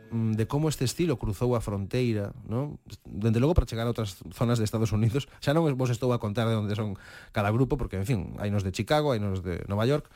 mm, 0.09 0.31
de 0.39 0.47
como 0.47 0.69
este 0.69 0.85
estilo 0.85 1.19
cruzou 1.19 1.51
a 1.51 1.59
fronteira, 1.59 2.31
non? 2.47 2.79
Dende 3.03 3.43
logo 3.43 3.51
para 3.51 3.67
chegar 3.67 3.83
a 3.83 3.91
outras 3.91 4.23
zonas 4.31 4.55
de 4.55 4.63
Estados 4.63 4.95
Unidos, 4.95 5.27
xa 5.43 5.51
non 5.51 5.67
vos 5.75 5.91
estou 5.91 6.15
a 6.15 6.23
contar 6.23 6.47
de 6.47 6.55
onde 6.55 6.71
son 6.71 6.95
cada 7.35 7.51
grupo 7.51 7.75
porque 7.75 7.99
en 7.99 8.07
fin, 8.07 8.19
hai 8.39 8.47
nos 8.47 8.63
de 8.63 8.71
Chicago, 8.71 9.11
hai 9.11 9.19
nos 9.19 9.43
de 9.43 9.67
Nova 9.67 9.83
York. 9.83 10.07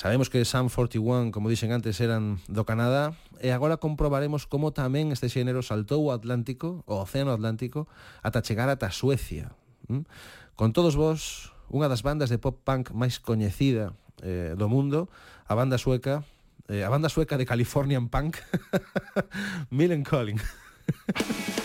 Sabemos 0.00 0.32
que 0.32 0.48
Sam 0.48 0.72
41, 0.72 1.28
como 1.28 1.52
dixen 1.52 1.76
antes, 1.76 2.00
eran 2.00 2.40
do 2.48 2.64
Canadá 2.64 3.12
e 3.36 3.52
agora 3.52 3.76
comprobaremos 3.76 4.48
como 4.48 4.72
tamén 4.72 5.12
este 5.12 5.28
xénero 5.28 5.60
saltou 5.60 6.08
o 6.08 6.16
Atlántico, 6.16 6.88
o 6.88 7.04
Océano 7.04 7.36
Atlántico, 7.36 7.84
ata 8.24 8.40
chegar 8.40 8.72
ata 8.72 8.88
Suecia. 8.88 9.52
¿Mm? 9.92 10.08
Con 10.56 10.72
todos 10.72 10.96
vos, 10.96 11.52
unha 11.68 11.92
das 11.92 12.00
bandas 12.00 12.32
de 12.32 12.40
pop 12.40 12.64
punk 12.64 12.96
máis 12.96 13.20
coñecida 13.20 13.92
eh, 14.24 14.56
do 14.56 14.72
mundo, 14.72 15.12
a 15.44 15.52
banda 15.52 15.76
sueca 15.76 16.24
eh, 16.68 16.84
a 16.84 16.88
banda 16.88 17.08
sueca 17.08 17.36
de 17.36 17.46
Californian 17.46 18.08
Punk, 18.08 18.36
Millen 19.70 20.04
Calling. 20.04 20.38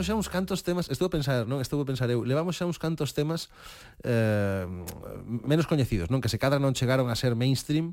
levamos 0.00 0.06
xa 0.06 0.14
uns 0.14 0.28
cantos 0.32 0.62
temas, 0.62 0.88
estou 0.88 1.06
a 1.06 1.12
pensar, 1.12 1.44
non, 1.44 1.60
estou 1.60 1.76
a 1.80 1.84
pensar 1.84 2.08
eu, 2.08 2.24
levamos 2.24 2.56
xa 2.56 2.64
uns 2.64 2.80
cantos 2.80 3.12
temas 3.12 3.52
eh, 4.00 4.64
menos 5.28 5.68
coñecidos, 5.68 6.08
non, 6.08 6.24
que 6.24 6.32
se 6.32 6.40
cadra 6.40 6.56
non 6.56 6.72
chegaron 6.72 7.12
a 7.12 7.16
ser 7.16 7.36
mainstream, 7.36 7.92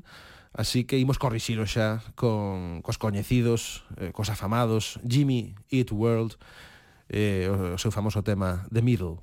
así 0.56 0.88
que 0.88 0.96
imos 0.96 1.20
corrixilo 1.20 1.68
xa 1.68 2.00
con 2.16 2.80
cos 2.80 2.96
coñecidos, 2.96 3.84
eh, 4.00 4.08
cos 4.16 4.32
afamados, 4.32 4.96
Jimmy 5.04 5.52
Eat 5.68 5.92
World, 5.92 6.40
eh, 7.12 7.44
o, 7.52 7.76
o 7.76 7.78
seu 7.78 7.92
famoso 7.92 8.24
tema 8.24 8.64
The 8.72 8.80
Middle. 8.80 9.20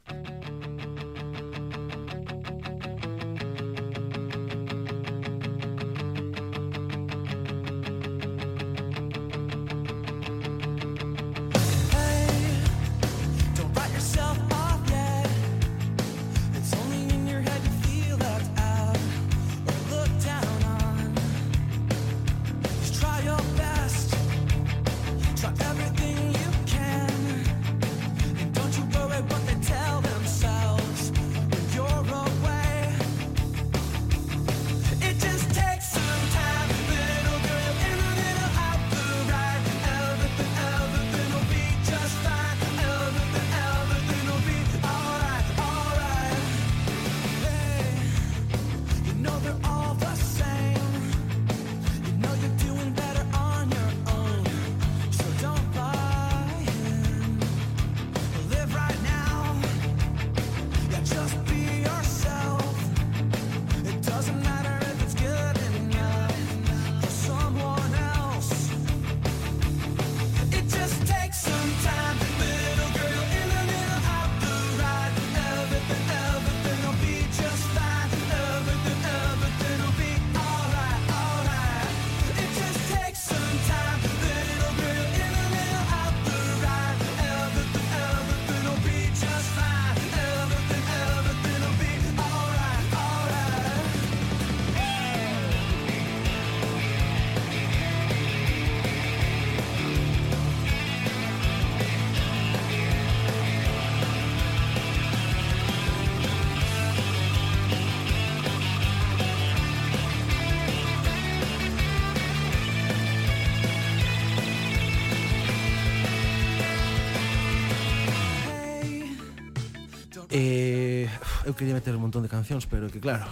eu 121.46 121.54
quería 121.54 121.78
meter 121.78 121.93
un 121.93 122.02
montón 122.02 122.26
de 122.26 122.30
cancións, 122.30 122.66
pero 122.66 122.89
que 122.89 122.98
claro, 122.98 123.30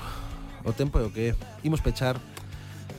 o 0.64 0.72
tempo 0.72 1.02
é 1.02 1.04
o 1.04 1.12
que 1.12 1.34
é. 1.34 1.66
Imos 1.66 1.82
pechar 1.82 2.22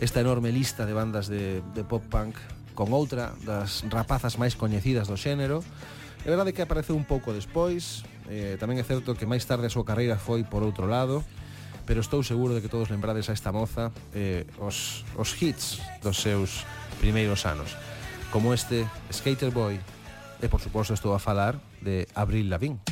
esta 0.03 0.21
enorme 0.21 0.51
lista 0.51 0.85
de 0.85 0.93
bandas 0.93 1.31
de, 1.31 1.63
de 1.73 1.83
pop 1.87 2.03
punk 2.11 2.35
con 2.75 2.91
outra 2.91 3.31
das 3.47 3.87
rapazas 3.87 4.35
máis 4.37 4.59
coñecidas 4.59 5.07
do 5.07 5.15
xénero. 5.15 5.63
É 6.27 6.29
verdade 6.29 6.51
que 6.51 6.67
apareceu 6.67 6.99
un 6.99 7.07
pouco 7.07 7.31
despois, 7.31 8.03
eh, 8.27 8.59
tamén 8.59 8.83
é 8.83 8.85
certo 8.85 9.15
que 9.15 9.25
máis 9.25 9.47
tarde 9.47 9.71
a 9.71 9.73
súa 9.73 9.87
carreira 9.87 10.19
foi 10.19 10.43
por 10.43 10.67
outro 10.67 10.91
lado, 10.91 11.23
pero 11.87 12.03
estou 12.03 12.27
seguro 12.27 12.59
de 12.59 12.61
que 12.61 12.69
todos 12.69 12.91
lembrades 12.91 13.31
a 13.31 13.33
esta 13.39 13.55
moza 13.55 13.95
eh, 14.19 14.43
os, 14.59 15.07
os 15.15 15.31
hits 15.39 15.79
dos 16.03 16.19
seus 16.19 16.67
primeiros 16.99 17.47
anos, 17.47 17.79
como 18.35 18.51
este 18.51 18.83
Skater 19.15 19.55
Boy, 19.55 19.79
e 20.43 20.47
por 20.51 20.59
suposto 20.59 20.91
estou 20.91 21.15
a 21.15 21.23
falar 21.23 21.55
de 21.79 22.11
Abril 22.19 22.51
Lavigne. 22.51 22.83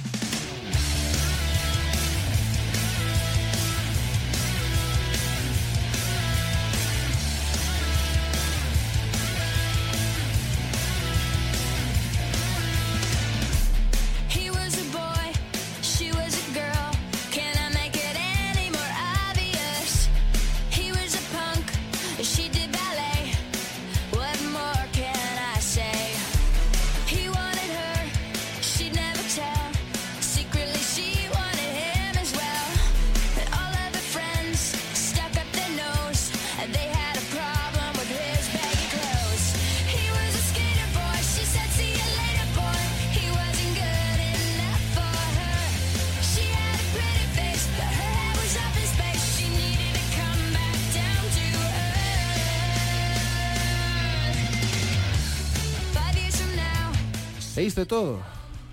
isto 57.72 57.80
é 57.80 57.88
todo. 57.88 58.20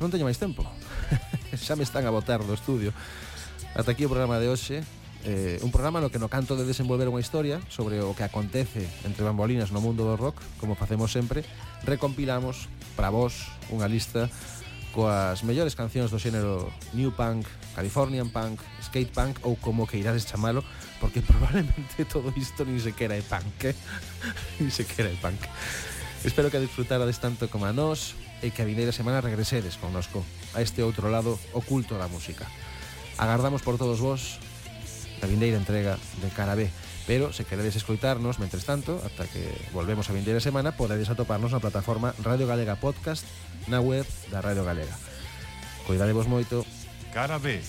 Non 0.03 0.11
teño 0.11 0.27
máis 0.27 0.35
tempo. 0.35 0.67
Xa 1.55 1.79
me 1.79 1.87
están 1.87 2.03
a 2.03 2.11
botar 2.11 2.43
do 2.43 2.51
estudio. 2.51 2.91
Ata 3.71 3.95
aquí 3.95 4.03
o 4.03 4.11
programa 4.11 4.43
de 4.43 4.51
hoxe. 4.51 4.83
Eh, 5.23 5.55
un 5.63 5.71
programa 5.71 6.03
no 6.03 6.11
que 6.11 6.19
no 6.19 6.27
canto 6.27 6.59
de 6.59 6.67
desenvolver 6.67 7.07
unha 7.07 7.23
historia 7.23 7.63
sobre 7.71 8.03
o 8.03 8.11
que 8.11 8.27
acontece 8.27 8.83
entre 9.07 9.23
bambolinas 9.23 9.71
no 9.71 9.79
mundo 9.79 10.03
do 10.03 10.19
rock, 10.19 10.43
como 10.59 10.75
facemos 10.75 11.15
sempre, 11.15 11.47
recompilamos 11.87 12.67
para 12.99 13.07
vos 13.07 13.47
unha 13.71 13.87
lista 13.87 14.27
coas 14.91 15.47
mellores 15.47 15.79
cancións 15.79 16.11
do 16.11 16.19
xénero 16.19 16.67
New 16.91 17.15
Punk, 17.15 17.47
Californian 17.79 18.27
Punk, 18.27 18.59
Skate 18.83 19.15
Punk 19.15 19.39
ou 19.47 19.55
como 19.55 19.87
que 19.87 19.95
irades 19.95 20.27
chamalo, 20.27 20.59
porque 20.99 21.23
probablemente 21.29 22.03
todo 22.03 22.35
isto 22.35 22.67
nin 22.67 22.83
sequera 22.83 23.15
é 23.15 23.23
punk, 23.23 23.71
eh? 23.71 23.75
nin 24.59 24.67
sequera 24.67 25.07
é 25.07 25.15
punk. 25.23 25.39
Espero 26.27 26.51
que 26.51 26.59
disfrutarades 26.59 27.15
tanto 27.23 27.47
como 27.47 27.63
a 27.63 27.71
nós, 27.71 28.19
e 28.41 28.51
que 28.51 28.63
a 28.63 28.67
vindeira 28.69 28.95
semana 28.95 29.21
regresedes 29.23 29.75
connosco 29.75 30.23
a 30.55 30.63
este 30.63 30.83
outro 30.83 31.11
lado 31.11 31.35
oculto 31.51 31.99
da 31.99 32.07
música. 32.07 32.47
Agardamos 33.19 33.61
por 33.61 33.75
todos 33.75 33.99
vos 33.99 34.39
a 35.21 35.27
vindeira 35.27 35.59
entrega 35.59 35.99
de 36.23 36.29
Cara 36.31 36.55
B. 36.55 36.71
Pero 37.09 37.33
se 37.33 37.43
queredes 37.43 37.75
escoitarnos, 37.75 38.37
mentres 38.37 38.69
tanto, 38.69 39.01
ata 39.01 39.25
que 39.25 39.49
volvemos 39.73 40.09
a 40.09 40.13
vindeira 40.13 40.37
semana, 40.37 40.77
podedes 40.77 41.09
atoparnos 41.09 41.49
na 41.49 41.57
plataforma 41.57 42.13
Radio 42.21 42.45
Galega 42.45 42.77
Podcast 42.77 43.25
na 43.65 43.81
web 43.81 44.05
da 44.29 44.45
Radio 44.45 44.61
Galega. 44.61 44.93
Coidadevos 45.89 46.29
moito. 46.29 46.61
Cara 47.09 47.41
B, 47.41 47.65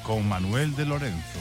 con 0.00 0.24
Manuel 0.24 0.72
de 0.80 0.88
Lorenzo. 0.88 1.40